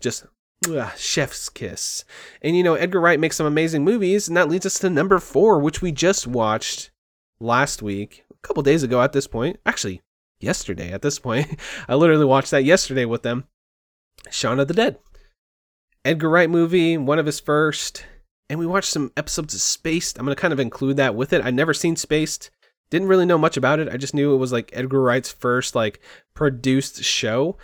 just 0.00 0.24
ugh, 0.68 0.90
chef's 0.96 1.48
kiss. 1.48 2.04
And 2.42 2.56
you 2.56 2.62
know, 2.62 2.74
Edgar 2.74 3.00
Wright 3.00 3.20
makes 3.20 3.36
some 3.36 3.46
amazing 3.46 3.84
movies, 3.84 4.28
and 4.28 4.36
that 4.36 4.48
leads 4.48 4.66
us 4.66 4.78
to 4.80 4.90
number 4.90 5.18
four, 5.18 5.60
which 5.60 5.82
we 5.82 5.92
just 5.92 6.26
watched 6.26 6.90
last 7.40 7.82
week, 7.82 8.24
a 8.30 8.46
couple 8.46 8.62
days 8.62 8.82
ago 8.82 9.02
at 9.02 9.12
this 9.12 9.26
point. 9.26 9.58
Actually, 9.66 10.00
yesterday 10.40 10.92
at 10.92 11.02
this 11.02 11.18
point. 11.18 11.58
I 11.88 11.94
literally 11.94 12.24
watched 12.24 12.50
that 12.50 12.64
yesterday 12.64 13.04
with 13.04 13.22
them. 13.22 13.44
Shaun 14.30 14.60
of 14.60 14.68
the 14.68 14.74
Dead. 14.74 14.98
Edgar 16.04 16.28
Wright 16.28 16.50
movie, 16.50 16.96
one 16.96 17.18
of 17.18 17.26
his 17.26 17.40
first. 17.40 18.04
And 18.50 18.58
we 18.58 18.66
watched 18.66 18.90
some 18.90 19.12
episodes 19.16 19.54
of 19.54 19.60
Spaced. 19.60 20.18
I'm 20.18 20.24
going 20.24 20.34
to 20.34 20.40
kind 20.40 20.52
of 20.52 20.60
include 20.60 20.96
that 20.96 21.14
with 21.14 21.32
it. 21.32 21.44
I'd 21.44 21.54
never 21.54 21.74
seen 21.74 21.96
Spaced. 21.96 22.50
Didn't 22.90 23.08
really 23.08 23.26
know 23.26 23.36
much 23.36 23.56
about 23.56 23.78
it. 23.78 23.88
I 23.88 23.98
just 23.98 24.14
knew 24.14 24.34
it 24.34 24.38
was 24.38 24.52
like 24.52 24.70
Edgar 24.72 25.02
Wright's 25.02 25.30
first 25.30 25.74
like 25.74 26.00
produced 26.34 27.04
show. 27.04 27.58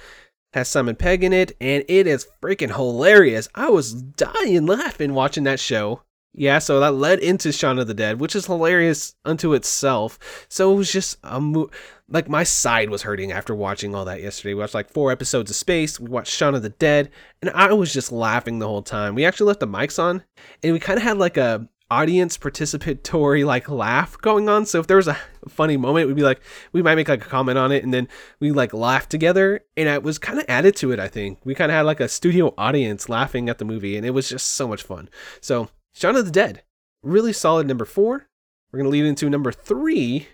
Has 0.52 0.68
Simon 0.68 0.94
Pegg 0.94 1.24
in 1.24 1.32
it, 1.32 1.56
and 1.60 1.84
it 1.88 2.06
is 2.06 2.28
freaking 2.40 2.74
hilarious. 2.76 3.48
I 3.56 3.70
was 3.70 3.92
dying 3.92 4.66
laughing 4.66 5.14
watching 5.14 5.42
that 5.44 5.58
show. 5.58 6.02
Yeah, 6.36 6.58
so 6.58 6.80
that 6.80 6.94
led 6.94 7.20
into 7.20 7.52
Shaun 7.52 7.78
of 7.78 7.86
the 7.86 7.94
Dead, 7.94 8.18
which 8.18 8.34
is 8.34 8.46
hilarious 8.46 9.14
unto 9.24 9.54
itself. 9.54 10.46
So 10.48 10.72
it 10.72 10.76
was 10.76 10.90
just 10.90 11.16
a 11.22 11.40
mo- 11.40 11.70
like 12.08 12.28
my 12.28 12.42
side 12.42 12.90
was 12.90 13.02
hurting 13.02 13.30
after 13.30 13.54
watching 13.54 13.94
all 13.94 14.04
that 14.06 14.20
yesterday. 14.20 14.54
We 14.54 14.60
watched 14.60 14.74
like 14.74 14.90
four 14.90 15.12
episodes 15.12 15.50
of 15.50 15.56
Space. 15.56 16.00
We 16.00 16.10
watched 16.10 16.32
Shaun 16.32 16.56
of 16.56 16.62
the 16.62 16.70
Dead, 16.70 17.10
and 17.40 17.50
I 17.50 17.72
was 17.72 17.92
just 17.92 18.10
laughing 18.10 18.58
the 18.58 18.66
whole 18.66 18.82
time. 18.82 19.14
We 19.14 19.24
actually 19.24 19.46
left 19.46 19.60
the 19.60 19.68
mics 19.68 20.02
on, 20.02 20.24
and 20.64 20.72
we 20.72 20.80
kind 20.80 20.96
of 20.96 21.04
had 21.04 21.18
like 21.18 21.36
a 21.36 21.68
audience 21.88 22.36
participatory 22.36 23.44
like 23.44 23.68
laugh 23.68 24.18
going 24.18 24.48
on. 24.48 24.66
So 24.66 24.80
if 24.80 24.88
there 24.88 24.96
was 24.96 25.06
a 25.06 25.16
funny 25.48 25.76
moment, 25.76 26.08
we'd 26.08 26.16
be 26.16 26.22
like, 26.22 26.40
we 26.72 26.82
might 26.82 26.96
make 26.96 27.08
like 27.08 27.24
a 27.24 27.28
comment 27.28 27.58
on 27.58 27.70
it, 27.70 27.84
and 27.84 27.94
then 27.94 28.08
we 28.40 28.50
like 28.50 28.74
laugh 28.74 29.08
together, 29.08 29.60
and 29.76 29.88
it 29.88 30.02
was 30.02 30.18
kind 30.18 30.40
of 30.40 30.46
added 30.48 30.74
to 30.76 30.90
it. 30.90 30.98
I 30.98 31.06
think 31.06 31.38
we 31.44 31.54
kind 31.54 31.70
of 31.70 31.76
had 31.76 31.82
like 31.82 32.00
a 32.00 32.08
studio 32.08 32.52
audience 32.58 33.08
laughing 33.08 33.48
at 33.48 33.58
the 33.58 33.64
movie, 33.64 33.96
and 33.96 34.04
it 34.04 34.10
was 34.10 34.28
just 34.28 34.54
so 34.54 34.66
much 34.66 34.82
fun. 34.82 35.08
So 35.40 35.68
Shaun 35.94 36.16
of 36.16 36.24
the 36.24 36.30
Dead, 36.30 36.64
really 37.02 37.32
solid 37.32 37.66
number 37.66 37.84
four. 37.84 38.28
We're 38.70 38.78
gonna 38.78 38.90
lead 38.90 39.04
into 39.04 39.30
number 39.30 39.52
three, 39.52 40.26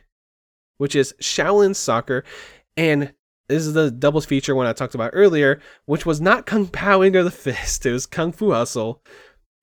which 0.78 0.96
is 0.96 1.14
Shaolin 1.20 1.76
Soccer, 1.76 2.24
and 2.76 3.12
this 3.48 3.66
is 3.66 3.74
the 3.74 3.90
doubles 3.90 4.24
feature 4.24 4.54
one 4.54 4.66
I 4.66 4.72
talked 4.72 4.94
about 4.94 5.10
earlier, 5.12 5.60
which 5.84 6.06
was 6.06 6.20
not 6.20 6.46
Kung 6.46 6.66
Pao 6.66 7.02
Enter 7.02 7.22
the 7.22 7.30
Fist. 7.30 7.84
It 7.86 7.92
was 7.92 8.06
Kung 8.06 8.32
Fu 8.32 8.52
Hustle, 8.52 9.02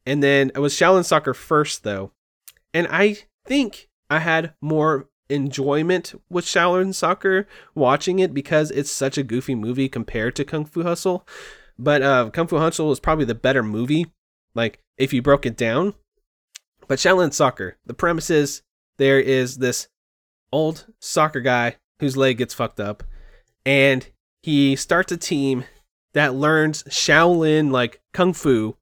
and 0.05 0.21
then 0.21 0.51
it 0.53 0.59
was 0.59 0.73
Shaolin 0.73 1.03
Soccer 1.03 1.33
first 1.33 1.83
though, 1.83 2.11
and 2.75 2.87
I 2.91 3.17
think 3.45 3.89
I 4.09 4.19
had 4.19 4.53
more 4.61 5.09
enjoyment 5.29 6.13
with 6.29 6.45
Shaolin 6.45 6.93
Soccer 6.93 7.47
watching 7.73 8.19
it 8.19 8.35
because 8.35 8.69
it's 8.69 8.91
such 8.91 9.17
a 9.17 9.23
goofy 9.23 9.55
movie 9.55 9.89
compared 9.89 10.35
to 10.35 10.45
Kung 10.45 10.63
Fu 10.63 10.83
Hustle. 10.83 11.27
But 11.79 12.01
uh, 12.01 12.29
Kung 12.31 12.47
Fu 12.47 12.57
Hustle 12.57 12.91
is 12.91 12.99
probably 12.99 13.25
the 13.25 13.35
better 13.35 13.63
movie 13.63 14.07
like 14.57 14.79
if 14.97 15.13
you 15.13 15.21
broke 15.21 15.45
it 15.45 15.55
down. 15.55 15.93
But 16.87 16.99
Shaolin 16.99 17.33
Soccer, 17.33 17.77
the 17.85 17.93
premise 17.93 18.29
is 18.29 18.63
there 18.97 19.19
is 19.19 19.57
this 19.57 19.87
old 20.51 20.87
soccer 20.99 21.41
guy 21.41 21.77
whose 21.99 22.17
leg 22.17 22.37
gets 22.39 22.53
fucked 22.53 22.79
up, 22.79 23.03
and 23.65 24.07
he 24.41 24.75
starts 24.75 25.11
a 25.11 25.17
team 25.17 25.63
that 26.13 26.33
learns 26.33 26.83
Shaolin 26.83 27.71
like 27.71 28.01
kung 28.13 28.33
fu 28.33 28.75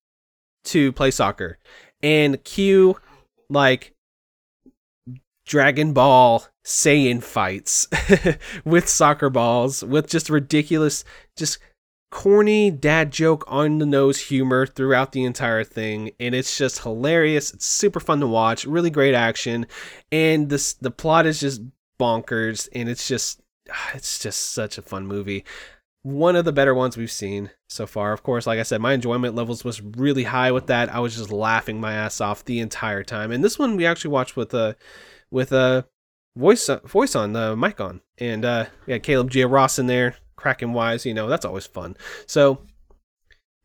to 0.65 0.91
play 0.93 1.11
soccer, 1.11 1.59
and 2.01 2.43
cue 2.43 2.95
like 3.49 3.93
Dragon 5.45 5.93
Ball 5.93 6.45
Saiyan 6.65 7.21
fights 7.21 7.87
with 8.65 8.87
soccer 8.87 9.29
balls 9.29 9.83
with 9.83 10.07
just 10.07 10.29
ridiculous, 10.29 11.03
just 11.35 11.59
corny 12.11 12.71
dad 12.71 13.11
joke 13.11 13.43
on 13.47 13.77
the 13.79 13.85
nose 13.85 14.19
humor 14.19 14.65
throughout 14.65 15.11
the 15.11 15.23
entire 15.23 15.63
thing 15.63 16.11
and 16.19 16.33
it's 16.33 16.57
just 16.57 16.83
hilarious. 16.83 17.53
It's 17.53 17.65
super 17.65 17.99
fun 17.99 18.19
to 18.21 18.27
watch 18.27 18.65
really 18.65 18.89
great 18.89 19.13
action 19.13 19.67
and 20.11 20.49
this 20.49 20.73
the 20.73 20.91
plot 20.91 21.25
is 21.25 21.39
just 21.39 21.61
bonkers 21.99 22.69
and 22.73 22.87
it's 22.87 23.07
just 23.07 23.41
ah, 23.69 23.91
it's 23.93 24.19
just 24.19 24.53
such 24.53 24.77
a 24.77 24.81
fun 24.81 25.07
movie. 25.07 25.43
One 26.03 26.35
of 26.35 26.45
the 26.45 26.53
better 26.53 26.75
ones 26.75 26.95
we've 26.95 27.11
seen 27.11 27.49
so 27.67 27.87
far. 27.87 28.13
Of 28.13 28.23
course 28.23 28.47
like 28.47 28.59
i 28.59 28.63
said 28.63 28.81
my 28.81 28.93
enjoyment 28.93 29.35
levels 29.35 29.63
was 29.65 29.81
really 29.81 30.23
high 30.23 30.51
with 30.51 30.67
that. 30.67 30.93
I 30.93 30.99
was 30.99 31.17
just 31.17 31.31
laughing 31.31 31.81
my 31.81 31.93
ass 31.93 32.21
off 32.21 32.45
the 32.45 32.59
entire 32.59 33.03
time 33.03 33.31
and 33.31 33.43
this 33.43 33.59
one 33.59 33.75
we 33.75 33.85
actually 33.85 34.11
watched 34.11 34.37
with 34.37 34.53
a 34.53 34.77
with 35.31 35.51
a 35.51 35.85
voice 36.37 36.69
uh, 36.69 36.79
voice 36.85 37.15
on 37.15 37.33
the 37.33 37.55
mic 37.55 37.81
on 37.81 38.01
and 38.17 38.45
uh 38.45 38.65
we 38.85 38.93
had 38.93 39.03
caleb 39.03 39.31
j. 39.31 39.43
Ross 39.45 39.79
in 39.79 39.87
there 39.87 40.15
cracking 40.35 40.73
wise, 40.73 41.05
you 41.05 41.13
know, 41.13 41.27
that's 41.27 41.45
always 41.45 41.65
fun. 41.65 41.95
So 42.25 42.61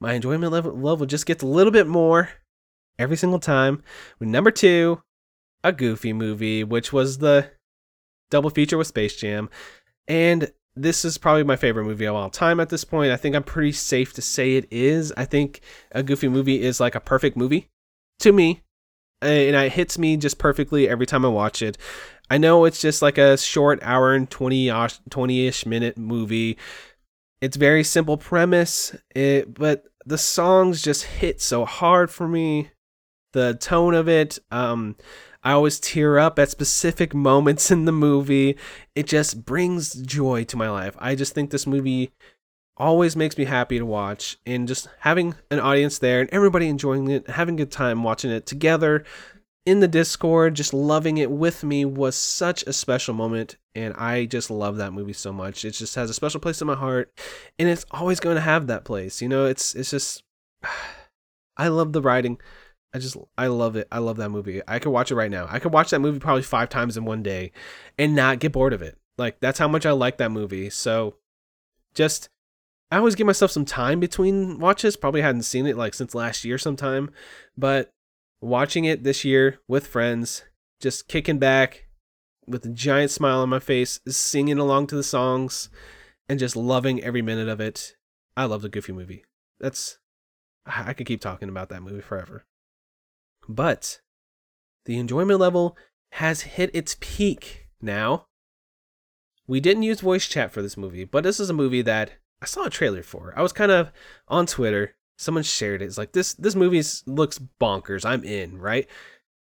my 0.00 0.14
enjoyment 0.14 0.52
level, 0.52 0.72
level 0.72 1.06
just 1.06 1.26
gets 1.26 1.42
a 1.42 1.46
little 1.46 1.72
bit 1.72 1.86
more 1.86 2.30
every 2.98 3.16
single 3.16 3.38
time. 3.40 3.82
With 4.18 4.28
number 4.28 4.50
two, 4.50 5.02
a 5.62 5.72
goofy 5.72 6.12
movie, 6.12 6.64
which 6.64 6.92
was 6.92 7.18
the 7.18 7.50
double 8.30 8.50
feature 8.50 8.78
with 8.78 8.86
Space 8.86 9.16
Jam. 9.16 9.50
And 10.08 10.50
this 10.76 11.04
is 11.04 11.18
probably 11.18 11.44
my 11.44 11.56
favorite 11.56 11.84
movie 11.84 12.06
of 12.06 12.14
all 12.14 12.30
time 12.30 12.60
at 12.60 12.68
this 12.68 12.84
point. 12.84 13.12
I 13.12 13.16
think 13.16 13.34
I'm 13.34 13.42
pretty 13.42 13.72
safe 13.72 14.12
to 14.14 14.22
say 14.22 14.56
it 14.56 14.66
is. 14.70 15.12
I 15.16 15.24
think 15.24 15.60
a 15.92 16.02
goofy 16.02 16.28
movie 16.28 16.62
is 16.62 16.80
like 16.80 16.94
a 16.94 17.00
perfect 17.00 17.36
movie 17.36 17.68
to 18.20 18.32
me. 18.32 18.62
And 19.22 19.56
it 19.56 19.72
hits 19.72 19.98
me 19.98 20.16
just 20.16 20.38
perfectly 20.38 20.88
every 20.88 21.06
time 21.06 21.24
I 21.24 21.28
watch 21.28 21.62
it. 21.62 21.76
I 22.30 22.38
know 22.38 22.64
it's 22.64 22.80
just 22.80 23.02
like 23.02 23.18
a 23.18 23.36
short 23.36 23.80
hour 23.82 24.14
and 24.14 24.30
20 24.30 25.46
ish 25.46 25.66
minute 25.66 25.98
movie. 25.98 26.56
It's 27.40 27.56
very 27.56 27.82
simple 27.84 28.16
premise, 28.16 28.94
it, 29.14 29.54
but 29.54 29.84
the 30.06 30.18
songs 30.18 30.82
just 30.82 31.04
hit 31.04 31.40
so 31.40 31.64
hard 31.64 32.10
for 32.10 32.28
me. 32.28 32.70
The 33.32 33.54
tone 33.54 33.94
of 33.94 34.08
it, 34.08 34.38
um, 34.50 34.96
I 35.42 35.52
always 35.52 35.80
tear 35.80 36.18
up 36.18 36.38
at 36.38 36.50
specific 36.50 37.14
moments 37.14 37.70
in 37.70 37.84
the 37.84 37.92
movie. 37.92 38.58
It 38.94 39.06
just 39.06 39.44
brings 39.44 39.94
joy 39.94 40.44
to 40.44 40.56
my 40.56 40.68
life. 40.68 40.94
I 40.98 41.14
just 41.14 41.34
think 41.34 41.50
this 41.50 41.66
movie 41.66 42.12
always 42.80 43.14
makes 43.14 43.36
me 43.38 43.44
happy 43.44 43.78
to 43.78 43.84
watch 43.84 44.38
and 44.46 44.66
just 44.66 44.88
having 45.00 45.34
an 45.50 45.60
audience 45.60 45.98
there 45.98 46.20
and 46.20 46.30
everybody 46.30 46.66
enjoying 46.66 47.08
it, 47.10 47.28
having 47.30 47.54
a 47.54 47.58
good 47.58 47.70
time 47.70 48.02
watching 48.02 48.30
it 48.30 48.46
together 48.46 49.04
in 49.66 49.80
the 49.80 49.88
Discord, 49.88 50.54
just 50.54 50.72
loving 50.72 51.18
it 51.18 51.30
with 51.30 51.62
me 51.62 51.84
was 51.84 52.16
such 52.16 52.62
a 52.64 52.72
special 52.72 53.14
moment. 53.14 53.56
And 53.74 53.94
I 53.94 54.24
just 54.24 54.50
love 54.50 54.78
that 54.78 54.92
movie 54.92 55.12
so 55.12 55.32
much. 55.32 55.64
It 55.64 55.72
just 55.72 55.94
has 55.94 56.10
a 56.10 56.14
special 56.14 56.40
place 56.40 56.60
in 56.60 56.66
my 56.66 56.74
heart. 56.74 57.12
And 57.58 57.68
it's 57.68 57.84
always 57.90 58.18
going 58.18 58.36
to 58.36 58.40
have 58.40 58.66
that 58.66 58.84
place. 58.84 59.20
You 59.20 59.28
know, 59.28 59.44
it's 59.44 59.74
it's 59.74 59.90
just 59.90 60.24
I 61.56 61.68
love 61.68 61.92
the 61.92 62.02
writing. 62.02 62.38
I 62.94 62.98
just 62.98 63.16
I 63.36 63.48
love 63.48 63.76
it. 63.76 63.86
I 63.92 63.98
love 63.98 64.16
that 64.16 64.30
movie. 64.30 64.62
I 64.66 64.78
could 64.78 64.90
watch 64.90 65.10
it 65.10 65.16
right 65.16 65.30
now. 65.30 65.46
I 65.48 65.58
could 65.58 65.72
watch 65.72 65.90
that 65.90 66.00
movie 66.00 66.18
probably 66.18 66.42
five 66.42 66.70
times 66.70 66.96
in 66.96 67.04
one 67.04 67.22
day 67.22 67.52
and 67.98 68.16
not 68.16 68.40
get 68.40 68.52
bored 68.52 68.72
of 68.72 68.82
it. 68.82 68.98
Like 69.18 69.38
that's 69.40 69.58
how 69.58 69.68
much 69.68 69.84
I 69.84 69.92
like 69.92 70.16
that 70.18 70.32
movie. 70.32 70.70
So 70.70 71.16
just 71.94 72.30
I 72.90 72.98
always 72.98 73.14
give 73.14 73.26
myself 73.26 73.50
some 73.50 73.64
time 73.64 74.00
between 74.00 74.58
watches. 74.58 74.96
Probably 74.96 75.22
hadn't 75.22 75.42
seen 75.42 75.66
it 75.66 75.76
like 75.76 75.94
since 75.94 76.14
last 76.14 76.44
year 76.44 76.58
sometime. 76.58 77.10
But 77.56 77.90
watching 78.40 78.84
it 78.84 79.04
this 79.04 79.24
year 79.24 79.60
with 79.68 79.86
friends, 79.86 80.42
just 80.80 81.08
kicking 81.08 81.38
back 81.38 81.86
with 82.46 82.64
a 82.64 82.70
giant 82.70 83.12
smile 83.12 83.40
on 83.40 83.48
my 83.48 83.60
face, 83.60 84.00
singing 84.08 84.58
along 84.58 84.88
to 84.88 84.96
the 84.96 85.04
songs, 85.04 85.68
and 86.28 86.38
just 86.38 86.56
loving 86.56 87.02
every 87.02 87.22
minute 87.22 87.48
of 87.48 87.60
it. 87.60 87.96
I 88.36 88.44
love 88.44 88.62
the 88.62 88.68
Goofy 88.68 88.92
movie. 88.92 89.24
That's 89.60 89.98
I 90.66 90.92
could 90.92 91.06
keep 91.06 91.20
talking 91.20 91.48
about 91.48 91.68
that 91.68 91.82
movie 91.82 92.00
forever. 92.00 92.44
But 93.48 94.00
the 94.84 94.98
enjoyment 94.98 95.40
level 95.40 95.76
has 96.12 96.42
hit 96.42 96.70
its 96.74 96.96
peak 97.00 97.68
now. 97.80 98.26
We 99.46 99.60
didn't 99.60 99.82
use 99.82 100.00
voice 100.00 100.28
chat 100.28 100.52
for 100.52 100.62
this 100.62 100.76
movie, 100.76 101.04
but 101.04 101.24
this 101.24 101.40
is 101.40 101.50
a 101.50 101.54
movie 101.54 101.82
that 101.82 102.12
I 102.42 102.46
saw 102.46 102.64
a 102.64 102.70
trailer 102.70 103.02
for. 103.02 103.34
I 103.36 103.42
was 103.42 103.52
kind 103.52 103.70
of 103.70 103.92
on 104.28 104.46
Twitter 104.46 104.94
someone 105.20 105.42
shared 105.44 105.82
it. 105.82 105.84
It's 105.84 105.98
like 105.98 106.12
this 106.12 106.32
this 106.34 106.54
movie 106.54 106.82
looks 107.06 107.38
bonkers. 107.60 108.04
I'm 108.04 108.24
in, 108.24 108.58
right? 108.58 108.88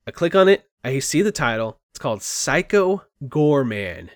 I 0.08 0.12
click 0.12 0.36
on 0.36 0.50
it, 0.50 0.68
I 0.84 1.00
see 1.00 1.22
the 1.22 1.32
title. 1.32 1.80
It's 1.92 2.00
called 2.00 2.24
Psycho 2.24 3.04
Goreman. 3.24 4.10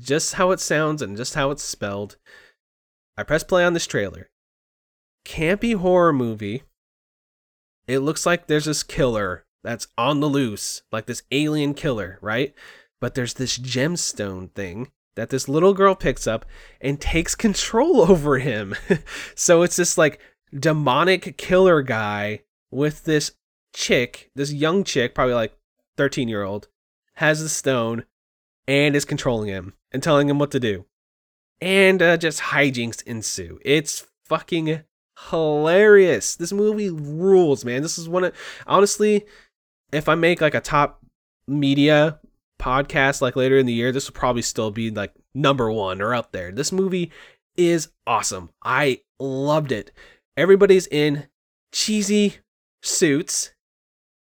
Just 0.00 0.34
how 0.34 0.50
it 0.52 0.60
sounds 0.60 1.02
and 1.02 1.16
just 1.16 1.34
how 1.34 1.50
it's 1.50 1.62
spelled. 1.62 2.16
I 3.16 3.24
press 3.24 3.44
play 3.44 3.64
on 3.64 3.74
this 3.74 3.86
trailer. 3.86 4.30
Campy 5.26 5.74
horror 5.74 6.12
movie. 6.12 6.62
It 7.86 7.98
looks 7.98 8.24
like 8.24 8.46
there's 8.46 8.66
this 8.66 8.82
killer 8.82 9.44
that's 9.64 9.88
on 9.98 10.20
the 10.20 10.28
loose, 10.28 10.82
like 10.92 11.06
this 11.06 11.22
alien 11.32 11.74
killer, 11.74 12.18
right? 12.22 12.54
But 13.00 13.14
there's 13.14 13.34
this 13.34 13.58
gemstone 13.58 14.52
thing 14.52 14.92
that 15.18 15.30
this 15.30 15.48
little 15.48 15.74
girl 15.74 15.96
picks 15.96 16.28
up 16.28 16.46
and 16.80 17.00
takes 17.00 17.34
control 17.34 18.00
over 18.10 18.38
him. 18.38 18.74
so 19.34 19.62
it's 19.62 19.76
this 19.76 19.98
like 19.98 20.20
demonic 20.56 21.36
killer 21.36 21.82
guy 21.82 22.40
with 22.70 23.04
this 23.04 23.32
chick, 23.74 24.30
this 24.36 24.52
young 24.52 24.84
chick, 24.84 25.14
probably 25.16 25.34
like 25.34 25.58
13 25.96 26.28
year 26.28 26.44
old, 26.44 26.68
has 27.14 27.42
the 27.42 27.48
stone 27.48 28.04
and 28.68 28.94
is 28.94 29.04
controlling 29.04 29.48
him 29.48 29.74
and 29.90 30.02
telling 30.02 30.28
him 30.28 30.38
what 30.38 30.52
to 30.52 30.60
do. 30.60 30.86
and 31.60 32.00
uh, 32.00 32.16
just 32.16 32.40
hijinks 32.40 33.02
ensue. 33.02 33.58
It's 33.64 34.06
fucking 34.26 34.84
hilarious. 35.30 36.36
This 36.36 36.52
movie 36.52 36.90
rules, 36.90 37.64
man. 37.64 37.82
This 37.82 37.98
is 37.98 38.08
one 38.08 38.22
of 38.22 38.34
honestly, 38.68 39.26
if 39.90 40.08
I 40.08 40.14
make 40.14 40.40
like 40.40 40.54
a 40.54 40.60
top 40.60 41.04
media 41.48 42.20
podcast 42.58 43.20
like 43.20 43.36
later 43.36 43.58
in 43.58 43.66
the 43.66 43.72
year, 43.72 43.92
this 43.92 44.08
will 44.08 44.18
probably 44.18 44.42
still 44.42 44.70
be 44.70 44.90
like 44.90 45.12
number 45.34 45.70
one 45.70 46.00
or 46.00 46.14
up 46.14 46.32
there. 46.32 46.52
This 46.52 46.72
movie 46.72 47.10
is 47.56 47.90
awesome. 48.06 48.50
I 48.62 49.00
loved 49.18 49.72
it. 49.72 49.90
Everybody's 50.36 50.86
in 50.86 51.28
cheesy 51.72 52.36
suits, 52.82 53.52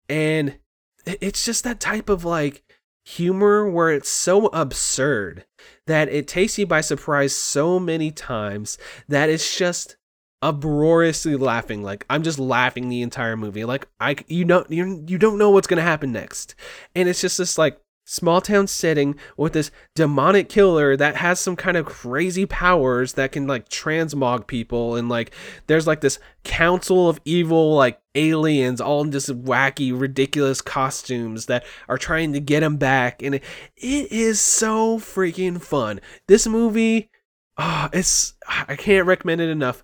and 0.07 0.57
it's 1.05 1.45
just 1.45 1.63
that 1.63 1.79
type 1.79 2.09
of 2.09 2.25
like 2.25 2.63
humor 3.05 3.69
where 3.69 3.91
it's 3.91 4.09
so 4.09 4.47
absurd 4.47 5.45
that 5.85 6.09
it 6.09 6.27
takes 6.27 6.57
you 6.57 6.65
by 6.65 6.81
surprise 6.81 7.35
so 7.35 7.79
many 7.79 8.09
times 8.09 8.79
that 9.07 9.29
it's 9.29 9.55
just 9.57 9.97
uproariously 10.41 11.35
laughing 11.35 11.83
like 11.83 12.05
i'm 12.09 12.23
just 12.23 12.39
laughing 12.39 12.89
the 12.89 13.01
entire 13.01 13.37
movie 13.37 13.63
like 13.63 13.87
i 13.99 14.15
you 14.27 14.43
know 14.43 14.65
you, 14.69 15.03
you 15.07 15.17
don't 15.17 15.37
know 15.37 15.49
what's 15.49 15.67
going 15.67 15.77
to 15.77 15.83
happen 15.83 16.11
next 16.11 16.55
and 16.95 17.07
it's 17.07 17.21
just 17.21 17.37
this 17.37 17.57
like 17.57 17.79
small 18.05 18.39
town 18.39 18.67
setting 18.67 19.15
with 19.35 19.53
this 19.53 19.71
demonic 19.95 20.47
killer 20.47 20.95
that 20.95 21.17
has 21.17 21.39
some 21.39 21.55
kind 21.55 21.75
of 21.75 21.85
crazy 21.87 22.45
powers 22.45 23.13
that 23.13 23.31
can 23.31 23.47
like 23.47 23.67
transmog 23.67 24.45
people 24.45 24.95
and 24.95 25.09
like 25.09 25.33
there's 25.65 25.87
like 25.87 26.01
this 26.01 26.19
council 26.43 27.09
of 27.09 27.19
evil 27.25 27.73
like 27.73 27.99
aliens 28.13 28.79
all 28.79 29.01
in 29.01 29.11
just 29.11 29.29
wacky 29.43 29.91
ridiculous 29.99 30.61
costumes 30.61 31.47
that 31.47 31.65
are 31.89 31.97
trying 31.97 32.31
to 32.31 32.39
get 32.39 32.61
him 32.61 32.77
back 32.77 33.23
and 33.23 33.35
it, 33.35 33.43
it 33.75 34.11
is 34.11 34.39
so 34.39 34.99
freaking 34.99 35.59
fun 35.59 35.99
this 36.27 36.45
movie 36.45 37.09
oh, 37.57 37.89
it's 37.91 38.35
i 38.47 38.75
can't 38.75 39.07
recommend 39.07 39.41
it 39.41 39.49
enough 39.49 39.81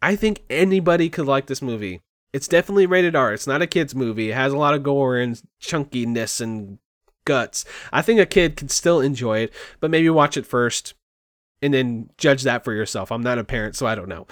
i 0.00 0.16
think 0.16 0.42
anybody 0.48 1.10
could 1.10 1.26
like 1.26 1.46
this 1.46 1.60
movie 1.60 2.00
it's 2.32 2.48
definitely 2.48 2.86
rated 2.86 3.14
R. 3.14 3.34
It's 3.34 3.46
not 3.46 3.60
a 3.60 3.66
kids 3.66 3.94
movie. 3.94 4.30
It 4.30 4.34
has 4.34 4.54
a 4.54 4.56
lot 4.56 4.72
of 4.72 4.82
gore 4.82 5.18
and 5.18 5.38
chunkiness 5.60 6.40
and 6.40 6.78
guts. 7.24 7.64
I 7.92 8.02
think 8.02 8.20
a 8.20 8.26
kid 8.26 8.56
can 8.56 8.68
still 8.68 9.00
enjoy 9.00 9.40
it, 9.40 9.52
but 9.80 9.90
maybe 9.90 10.10
watch 10.10 10.36
it 10.36 10.46
first 10.46 10.94
and 11.62 11.72
then 11.72 12.10
judge 12.18 12.42
that 12.42 12.64
for 12.64 12.72
yourself. 12.72 13.12
I'm 13.12 13.22
not 13.22 13.38
a 13.38 13.44
parent, 13.44 13.76
so 13.76 13.86
I 13.86 13.94
don't 13.94 14.08
know. 14.08 14.26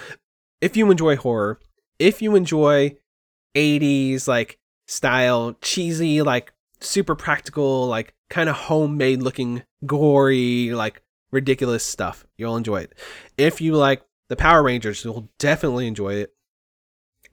If 0.61 0.77
you 0.77 0.91
enjoy 0.91 1.17
horror, 1.17 1.61
if 1.99 2.21
you 2.21 2.35
enjoy 2.35 2.97
80s 3.55 4.27
like 4.27 4.59
style, 4.87 5.57
cheesy, 5.63 6.23
like 6.23 6.53
super 6.81 7.15
practical, 7.15 7.87
like 7.87 8.15
kind 8.29 8.49
of 8.49 8.57
homemade 8.57 9.23
looking, 9.23 9.63
gory, 9.87 10.73
like 10.73 11.03
ridiculous 11.31 11.85
stuff, 11.85 12.27
you'll 12.37 12.57
enjoy 12.57 12.81
it. 12.81 12.95
If 13.39 13.61
you 13.61 13.75
like 13.75 14.03
the 14.29 14.37
Power 14.37 14.63
Rangers, 14.63 15.05
you'll 15.05 15.31
definitely 15.39 15.87
enjoy 15.87 16.15
it. 16.15 16.35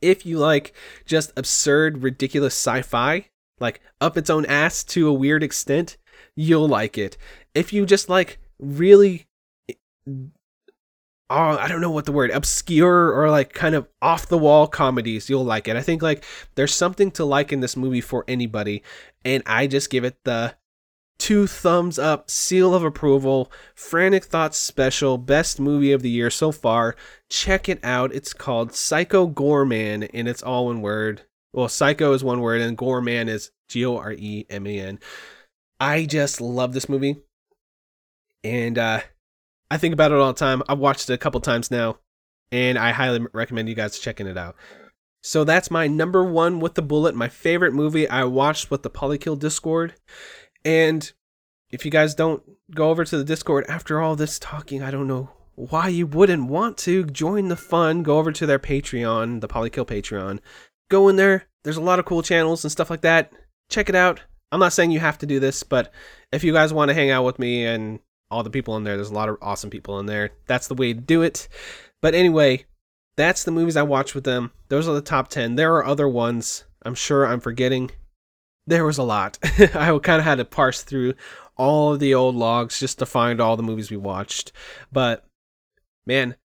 If 0.02 0.26
you 0.26 0.38
like 0.38 0.74
just 1.06 1.34
absurd, 1.36 2.04
ridiculous 2.04 2.54
sci 2.54 2.84
fi, 2.84 3.30
like 3.60 3.82
up 4.02 4.17
its 4.17 4.30
own 4.30 4.46
ass 4.46 4.84
to 4.86 5.08
a 5.08 5.13
weird 5.13 5.43
extent, 5.43 5.98
you'll 6.36 6.67
like 6.67 6.98
it. 6.98 7.17
If 7.54 7.74
you 7.74 7.86
just 7.86 8.10
like 8.10 8.39
really 8.60 9.28
oh, 11.30 11.58
I 11.58 11.67
don't 11.67 11.82
know 11.82 11.91
what 11.91 12.06
the 12.06 12.12
word 12.12 12.32
obscure 12.32 13.12
or 13.12 13.30
like 13.30 13.54
kind 13.54 13.76
of 13.76 13.88
off 14.02 14.28
the 14.28 14.38
wall 14.38 14.67
comedies, 14.67 15.30
you'll 15.30 15.43
like 15.43 15.67
it. 15.67 15.76
I 15.76 15.82
think 15.82 16.02
like 16.02 16.24
there's 16.56 16.74
something 16.74 17.12
to 17.12 17.26
like 17.26 17.52
in 17.52 17.60
this 17.60 17.78
movie 17.78 18.02
for 18.02 18.24
anybody, 18.28 18.84
and 19.26 19.43
I 19.46 19.67
just 19.67 19.89
give 19.89 20.04
it 20.04 20.24
the 20.24 20.56
two 21.17 21.48
thumbs 21.48 21.98
up, 22.00 22.30
seal 22.30 22.74
of 22.74 22.84
approval, 22.84 23.52
Frantic 23.76 24.26
Thoughts 24.26 24.58
special, 24.58 25.17
best 25.17 25.60
movie 25.60 25.91
of 25.91 26.02
the 26.02 26.10
year 26.10 26.30
so 26.30 26.52
far. 26.52 26.96
Check 27.30 27.67
it 27.67 27.84
out. 27.84 28.13
It's 28.13 28.34
called 28.34 28.74
Psycho 28.74 29.28
Goreman, 29.28 30.10
and 30.13 30.28
it's 30.28 30.43
all 30.43 30.67
one 30.67 30.82
word. 30.82 31.24
Well, 31.53 31.69
Psycho 31.69 32.13
is 32.13 32.23
one 32.23 32.41
word, 32.41 32.62
and 32.62 32.77
Goreman 32.77 33.27
is 33.27 33.51
G 33.69 33.86
O 33.86 33.97
R 33.97 34.13
E 34.13 34.45
M 34.49 34.67
A 34.67 34.79
N. 34.79 34.99
I 35.79 36.05
just 36.05 36.41
love 36.41 36.73
this 36.73 36.89
movie, 36.89 37.17
and 38.43 38.77
uh, 38.77 39.01
I 39.69 39.77
think 39.77 39.93
about 39.93 40.12
it 40.12 40.17
all 40.17 40.33
the 40.33 40.39
time. 40.39 40.63
I've 40.67 40.79
watched 40.79 41.10
it 41.10 41.13
a 41.13 41.17
couple 41.17 41.39
times 41.41 41.71
now, 41.71 41.99
and 42.51 42.77
I 42.77 42.91
highly 42.91 43.25
recommend 43.33 43.69
you 43.69 43.75
guys 43.75 43.99
checking 43.99 44.27
it 44.27 44.38
out. 44.38 44.55
So 45.23 45.43
that's 45.43 45.71
my 45.71 45.88
number 45.88 46.23
one 46.23 46.60
with 46.60 46.75
the 46.75 46.81
bullet, 46.81 47.15
my 47.15 47.27
favorite 47.27 47.73
movie 47.73 48.07
I 48.07 48.23
watched 48.23 48.71
with 48.71 48.83
the 48.83 48.89
Polykill 48.89 49.38
Discord. 49.38 49.95
And 50.63 51.12
if 51.69 51.83
you 51.83 51.91
guys 51.91 52.15
don't 52.15 52.43
go 52.73 52.89
over 52.89 53.03
to 53.03 53.17
the 53.17 53.23
Discord 53.23 53.65
after 53.67 53.99
all 53.99 54.15
this 54.15 54.39
talking, 54.39 54.81
I 54.81 54.91
don't 54.91 55.07
know 55.07 55.31
why 55.55 55.89
you 55.89 56.07
wouldn't 56.07 56.49
want 56.49 56.77
to 56.77 57.03
join 57.03 57.47
the 57.47 57.55
fun. 57.55 58.03
Go 58.03 58.19
over 58.19 58.31
to 58.31 58.45
their 58.45 58.60
Patreon, 58.60 59.41
the 59.41 59.47
Polykill 59.47 59.88
Patreon, 59.88 60.39
go 60.89 61.10
in 61.10 61.15
there. 61.15 61.45
There's 61.63 61.78
a 61.78 61.82
lot 61.82 62.00
of 62.00 62.06
cool 62.06 62.21
channels 62.21 62.63
and 62.63 62.71
stuff 62.71 62.89
like 62.89 63.02
that. 63.02 63.32
Check 63.69 63.89
it 63.89 63.95
out. 63.95 64.21
I'm 64.52 64.60
not 64.60 64.73
saying 64.73 64.91
you 64.91 65.00
have 65.00 65.17
to 65.19 65.26
do 65.26 65.39
this, 65.39 65.63
but 65.63 65.91
if 66.32 66.43
you 66.43 66.54
guys 66.54 66.73
want 66.73 66.89
to 66.89 66.95
hang 66.95 67.10
out 67.10 67.26
with 67.26 67.39
me 67.39 67.65
and 67.65 68.00
all 68.32 68.43
the 68.43 68.50
people 68.50 68.78
in 68.78 68.84
there, 68.84 68.95
there's 68.95 69.10
a 69.10 69.15
lot 69.15 69.30
of 69.30 69.38
awesome 69.41 69.69
people 69.69 70.00
in 70.00 70.06
there. 70.06 70.32
That's 70.45 70.67
the 70.67 70.76
way 70.76 70.93
to 70.93 71.00
do 71.00 71.21
it. 71.21 71.47
But 72.02 72.15
anyway, 72.15 72.65
that's 73.17 73.43
the 73.43 73.52
movies 73.52 73.76
I 73.76 73.84
watched 73.84 74.15
with 74.15 74.23
them. 74.23 74.52
Those 74.69 74.88
are 74.88 74.93
the 74.93 75.02
top 75.02 75.28
10. 75.28 75.56
There 75.56 75.76
are 75.76 75.86
other 75.86 76.08
ones. 76.08 76.65
I'm 76.84 76.95
sure 76.95 77.26
I'm 77.26 77.39
forgetting. 77.39 77.91
There 78.65 78.86
was 78.86 78.97
a 78.97 79.04
lot. 79.04 79.38
I 79.43 79.97
kind 80.02 80.19
of 80.19 80.26
had 80.26 80.38
to 80.38 80.45
parse 80.45 80.84
through 80.84 81.15
all 81.58 81.93
of 81.93 82.00
the 82.00 82.13
old 82.13 82.36
logs 82.36 82.80
just 82.80 83.00
to 83.00 83.06
find 83.06 83.41
all 83.41 83.58
the 83.58 83.63
movies 83.63 83.91
we 83.91 83.97
watched. 83.97 84.52
But 84.91 85.26
man, 86.06 86.36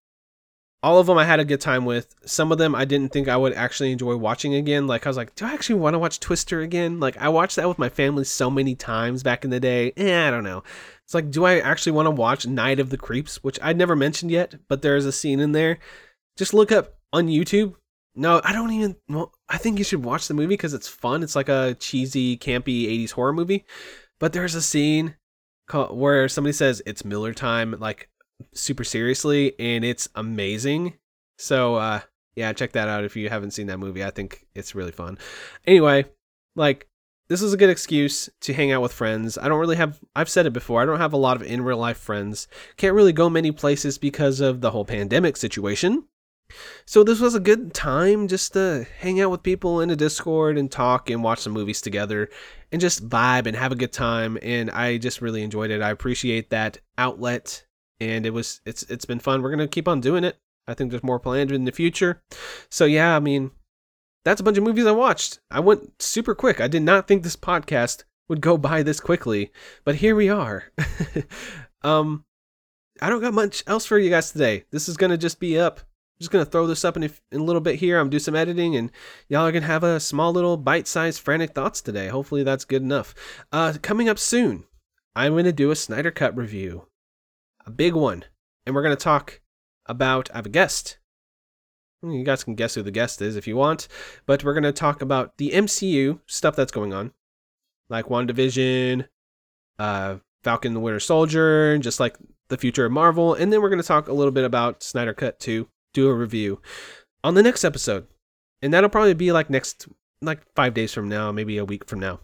all 0.82 0.98
of 0.98 1.06
them 1.06 1.16
I 1.16 1.24
had 1.24 1.40
a 1.40 1.44
good 1.44 1.60
time 1.60 1.84
with. 1.84 2.14
Some 2.24 2.50
of 2.50 2.58
them 2.58 2.74
I 2.74 2.84
didn't 2.84 3.12
think 3.12 3.28
I 3.28 3.36
would 3.36 3.52
actually 3.52 3.92
enjoy 3.92 4.16
watching 4.16 4.54
again. 4.54 4.86
Like 4.86 5.06
I 5.06 5.10
was 5.10 5.16
like, 5.16 5.34
do 5.36 5.46
I 5.46 5.52
actually 5.52 5.76
want 5.76 5.94
to 5.94 5.98
watch 5.98 6.18
Twister 6.18 6.60
again? 6.60 6.98
Like 6.98 7.16
I 7.18 7.28
watched 7.28 7.56
that 7.56 7.68
with 7.68 7.78
my 7.78 7.88
family 7.88 8.24
so 8.24 8.50
many 8.50 8.74
times 8.74 9.22
back 9.22 9.44
in 9.44 9.50
the 9.50 9.60
day. 9.60 9.92
Eh, 9.96 10.26
I 10.26 10.30
don't 10.30 10.44
know. 10.44 10.64
It's 11.04 11.14
like, 11.14 11.30
do 11.30 11.44
I 11.44 11.60
actually 11.60 11.92
want 11.92 12.06
to 12.06 12.10
watch 12.10 12.46
Night 12.46 12.80
of 12.80 12.90
the 12.90 12.98
Creeps, 12.98 13.42
which 13.44 13.58
I'd 13.62 13.76
never 13.76 13.94
mentioned 13.94 14.30
yet, 14.30 14.54
but 14.68 14.82
there's 14.82 15.06
a 15.06 15.12
scene 15.12 15.40
in 15.40 15.52
there. 15.52 15.78
Just 16.36 16.54
look 16.54 16.72
up 16.72 16.94
on 17.12 17.28
YouTube. 17.28 17.74
No, 18.14 18.40
I 18.44 18.52
don't 18.52 18.72
even. 18.72 18.96
Well, 19.08 19.32
I 19.48 19.58
think 19.58 19.78
you 19.78 19.84
should 19.84 20.04
watch 20.04 20.28
the 20.28 20.34
movie 20.34 20.48
because 20.48 20.74
it's 20.74 20.88
fun. 20.88 21.22
It's 21.22 21.36
like 21.36 21.48
a 21.48 21.74
cheesy, 21.78 22.36
campy 22.36 22.86
'80s 22.86 23.12
horror 23.12 23.32
movie. 23.32 23.64
But 24.20 24.32
there's 24.32 24.54
a 24.54 24.62
scene 24.62 25.16
where 25.72 26.28
somebody 26.28 26.52
says 26.52 26.82
it's 26.84 27.04
Miller 27.04 27.32
time, 27.32 27.74
like 27.78 28.10
super 28.52 28.84
seriously 28.84 29.54
and 29.58 29.84
it's 29.84 30.08
amazing. 30.14 30.94
So 31.38 31.76
uh 31.76 32.00
yeah, 32.34 32.52
check 32.52 32.72
that 32.72 32.88
out 32.88 33.04
if 33.04 33.16
you 33.16 33.28
haven't 33.28 33.50
seen 33.50 33.66
that 33.66 33.78
movie. 33.78 34.04
I 34.04 34.10
think 34.10 34.46
it's 34.54 34.74
really 34.74 34.92
fun. 34.92 35.18
Anyway, 35.66 36.06
like 36.56 36.88
this 37.28 37.42
is 37.42 37.52
a 37.52 37.56
good 37.56 37.70
excuse 37.70 38.28
to 38.40 38.52
hang 38.52 38.72
out 38.72 38.82
with 38.82 38.92
friends. 38.92 39.38
I 39.38 39.48
don't 39.48 39.60
really 39.60 39.76
have 39.76 39.98
I've 40.14 40.28
said 40.28 40.46
it 40.46 40.52
before. 40.52 40.82
I 40.82 40.86
don't 40.86 41.00
have 41.00 41.12
a 41.12 41.18
lot 41.18 41.36
of 41.36 41.42
in 41.42 41.62
real 41.62 41.78
life 41.78 41.96
friends. 41.96 42.48
Can't 42.76 42.94
really 42.94 43.12
go 43.12 43.30
many 43.30 43.50
places 43.52 43.98
because 43.98 44.40
of 44.40 44.60
the 44.60 44.70
whole 44.70 44.84
pandemic 44.84 45.36
situation. 45.36 46.04
So 46.84 47.02
this 47.02 47.20
was 47.20 47.34
a 47.34 47.40
good 47.40 47.72
time 47.72 48.28
just 48.28 48.52
to 48.52 48.86
hang 49.00 49.20
out 49.20 49.30
with 49.30 49.42
people 49.42 49.80
in 49.80 49.90
a 49.90 49.96
Discord 49.96 50.58
and 50.58 50.70
talk 50.70 51.08
and 51.08 51.24
watch 51.24 51.40
some 51.40 51.54
movies 51.54 51.80
together 51.80 52.28
and 52.70 52.80
just 52.80 53.08
vibe 53.08 53.46
and 53.46 53.56
have 53.56 53.72
a 53.72 53.76
good 53.76 53.92
time 53.92 54.38
and 54.42 54.70
I 54.70 54.98
just 54.98 55.22
really 55.22 55.42
enjoyed 55.42 55.70
it. 55.70 55.80
I 55.82 55.90
appreciate 55.90 56.50
that 56.50 56.78
outlet 56.98 57.64
and 58.10 58.26
it 58.26 58.30
was 58.30 58.60
it's 58.66 58.82
it's 58.84 59.04
been 59.04 59.20
fun. 59.20 59.42
We're 59.42 59.50
gonna 59.50 59.68
keep 59.68 59.88
on 59.88 60.00
doing 60.00 60.24
it. 60.24 60.38
I 60.66 60.74
think 60.74 60.90
there's 60.90 61.02
more 61.02 61.18
planned 61.18 61.52
in 61.52 61.64
the 61.64 61.72
future. 61.72 62.22
So 62.70 62.84
yeah, 62.84 63.16
I 63.16 63.20
mean, 63.20 63.50
that's 64.24 64.40
a 64.40 64.44
bunch 64.44 64.58
of 64.58 64.64
movies 64.64 64.86
I 64.86 64.92
watched. 64.92 65.40
I 65.50 65.60
went 65.60 66.02
super 66.02 66.34
quick. 66.34 66.60
I 66.60 66.68
did 66.68 66.82
not 66.82 67.08
think 67.08 67.22
this 67.22 67.36
podcast 67.36 68.04
would 68.28 68.40
go 68.40 68.56
by 68.56 68.82
this 68.82 69.00
quickly, 69.00 69.50
but 69.84 69.96
here 69.96 70.14
we 70.14 70.28
are. 70.28 70.64
um, 71.82 72.24
I 73.00 73.08
don't 73.08 73.20
got 73.20 73.34
much 73.34 73.64
else 73.66 73.84
for 73.84 73.98
you 73.98 74.10
guys 74.10 74.32
today. 74.32 74.64
This 74.70 74.88
is 74.88 74.96
gonna 74.96 75.18
just 75.18 75.40
be 75.40 75.58
up. 75.58 75.80
I'm 75.80 76.20
just 76.20 76.30
gonna 76.30 76.44
throw 76.44 76.66
this 76.66 76.84
up 76.84 76.96
in 76.96 77.04
a, 77.04 77.10
in 77.32 77.40
a 77.40 77.44
little 77.44 77.60
bit 77.60 77.76
here. 77.76 77.98
I'm 77.98 78.10
do 78.10 78.18
some 78.18 78.36
editing, 78.36 78.76
and 78.76 78.90
y'all 79.28 79.46
are 79.46 79.52
gonna 79.52 79.66
have 79.66 79.84
a 79.84 80.00
small 80.00 80.32
little 80.32 80.56
bite-sized 80.56 81.20
frantic 81.20 81.52
thoughts 81.54 81.80
today. 81.80 82.08
Hopefully 82.08 82.44
that's 82.44 82.64
good 82.64 82.82
enough. 82.82 83.14
Uh, 83.50 83.74
coming 83.82 84.08
up 84.08 84.18
soon, 84.18 84.64
I'm 85.16 85.34
gonna 85.34 85.52
do 85.52 85.70
a 85.70 85.76
Snyder 85.76 86.12
Cut 86.12 86.36
review 86.36 86.86
a 87.66 87.70
big 87.70 87.94
one. 87.94 88.24
And 88.66 88.74
we're 88.74 88.82
going 88.82 88.96
to 88.96 89.02
talk 89.02 89.40
about, 89.86 90.30
I 90.32 90.38
have 90.38 90.46
a 90.46 90.50
guest. 90.50 90.98
You 92.02 92.24
guys 92.24 92.42
can 92.42 92.54
guess 92.54 92.74
who 92.74 92.82
the 92.82 92.90
guest 92.90 93.22
is 93.22 93.36
if 93.36 93.46
you 93.46 93.56
want, 93.56 93.86
but 94.26 94.42
we're 94.42 94.54
going 94.54 94.64
to 94.64 94.72
talk 94.72 95.02
about 95.02 95.38
the 95.38 95.50
MCU 95.50 96.20
stuff 96.26 96.56
that's 96.56 96.72
going 96.72 96.92
on, 96.92 97.12
like 97.88 98.06
WandaVision, 98.06 99.06
uh, 99.78 100.16
Falcon 100.42 100.74
the 100.74 100.80
Winter 100.80 100.98
Soldier, 100.98 101.78
just 101.78 102.00
like 102.00 102.16
the 102.48 102.58
future 102.58 102.86
of 102.86 102.92
Marvel. 102.92 103.34
And 103.34 103.52
then 103.52 103.62
we're 103.62 103.68
going 103.68 103.80
to 103.80 103.86
talk 103.86 104.08
a 104.08 104.12
little 104.12 104.32
bit 104.32 104.44
about 104.44 104.82
Snyder 104.82 105.14
Cut 105.14 105.38
2, 105.38 105.68
do 105.94 106.08
a 106.08 106.14
review 106.14 106.60
on 107.22 107.34
the 107.34 107.42
next 107.42 107.64
episode. 107.64 108.08
And 108.60 108.74
that'll 108.74 108.90
probably 108.90 109.14
be 109.14 109.30
like 109.30 109.48
next, 109.48 109.86
like 110.20 110.40
five 110.56 110.74
days 110.74 110.92
from 110.92 111.08
now, 111.08 111.30
maybe 111.30 111.56
a 111.58 111.64
week 111.64 111.88
from 111.88 112.00
now. 112.00 112.18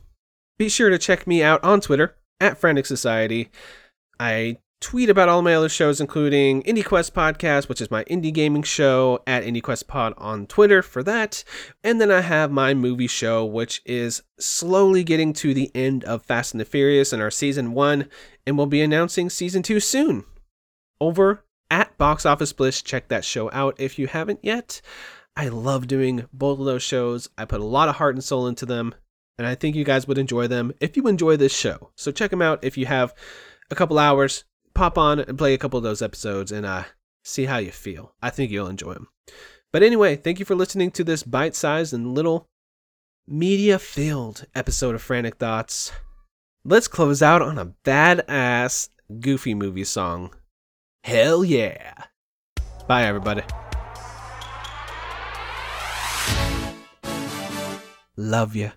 Be 0.58 0.68
sure 0.68 0.90
to 0.90 0.98
check 0.98 1.26
me 1.26 1.42
out 1.42 1.62
on 1.62 1.80
Twitter 1.80 2.16
at 2.40 2.58
Frantic 2.58 2.86
Society. 2.86 3.50
I 4.18 4.58
tweet 4.80 5.10
about 5.10 5.28
all 5.28 5.42
my 5.42 5.54
other 5.54 5.68
shows, 5.68 6.00
including 6.00 6.62
Indie 6.62 6.84
Quest 6.84 7.14
Podcast, 7.14 7.68
which 7.68 7.80
is 7.80 7.90
my 7.90 8.04
indie 8.04 8.32
gaming 8.32 8.62
show, 8.62 9.20
at 9.26 9.42
Indie 9.42 9.62
Quest 9.62 9.88
Pod 9.88 10.14
on 10.16 10.46
Twitter 10.46 10.82
for 10.82 11.02
that. 11.02 11.42
And 11.82 12.00
then 12.00 12.10
I 12.10 12.20
have 12.20 12.50
my 12.50 12.74
movie 12.74 13.06
show, 13.06 13.44
which 13.44 13.82
is 13.84 14.22
slowly 14.38 15.04
getting 15.04 15.32
to 15.34 15.52
the 15.52 15.70
end 15.74 16.04
of 16.04 16.24
Fast 16.24 16.54
and 16.54 16.60
the 16.60 16.64
Furious 16.64 17.12
in 17.12 17.20
our 17.20 17.30
season 17.30 17.72
one, 17.72 18.08
and 18.46 18.56
we'll 18.56 18.66
be 18.66 18.82
announcing 18.82 19.28
season 19.30 19.62
two 19.62 19.80
soon. 19.80 20.24
Over 21.00 21.44
at 21.70 21.96
Box 21.98 22.24
Office 22.24 22.52
Bliss, 22.52 22.82
check 22.82 23.08
that 23.08 23.24
show 23.24 23.50
out 23.52 23.78
if 23.78 23.98
you 23.98 24.06
haven't 24.06 24.40
yet. 24.42 24.80
I 25.36 25.48
love 25.48 25.86
doing 25.86 26.26
both 26.32 26.58
of 26.58 26.66
those 26.66 26.82
shows. 26.82 27.28
I 27.36 27.44
put 27.44 27.60
a 27.60 27.64
lot 27.64 27.88
of 27.88 27.96
heart 27.96 28.14
and 28.14 28.24
soul 28.24 28.46
into 28.46 28.66
them, 28.66 28.94
and 29.38 29.46
I 29.46 29.54
think 29.54 29.76
you 29.76 29.84
guys 29.84 30.08
would 30.08 30.18
enjoy 30.18 30.46
them 30.46 30.72
if 30.80 30.96
you 30.96 31.06
enjoy 31.06 31.36
this 31.36 31.54
show. 31.54 31.90
So 31.96 32.10
check 32.10 32.30
them 32.30 32.42
out 32.42 32.64
if 32.64 32.76
you 32.76 32.86
have 32.86 33.14
a 33.70 33.74
couple 33.74 33.98
hours 33.98 34.44
pop 34.78 34.96
on 34.96 35.18
and 35.18 35.36
play 35.36 35.54
a 35.54 35.58
couple 35.58 35.76
of 35.76 35.82
those 35.82 36.00
episodes 36.00 36.52
and 36.52 36.64
uh, 36.64 36.84
see 37.24 37.46
how 37.46 37.58
you 37.58 37.72
feel. 37.72 38.14
I 38.22 38.30
think 38.30 38.52
you'll 38.52 38.68
enjoy 38.68 38.94
them. 38.94 39.08
But 39.72 39.82
anyway, 39.82 40.14
thank 40.14 40.38
you 40.38 40.44
for 40.44 40.54
listening 40.54 40.92
to 40.92 41.02
this 41.02 41.24
bite 41.24 41.56
sized 41.56 41.92
and 41.92 42.14
little 42.14 42.46
media 43.26 43.80
filled 43.80 44.46
episode 44.54 44.94
of 44.94 45.02
Frantic 45.02 45.34
Thoughts. 45.34 45.90
Let's 46.64 46.86
close 46.86 47.22
out 47.22 47.42
on 47.42 47.58
a 47.58 47.74
badass 47.84 48.90
Goofy 49.18 49.52
movie 49.52 49.82
song. 49.82 50.32
Hell 51.02 51.44
yeah. 51.44 51.94
Bye, 52.86 53.02
everybody. 53.02 53.42
Love 58.16 58.54
ya. 58.54 58.70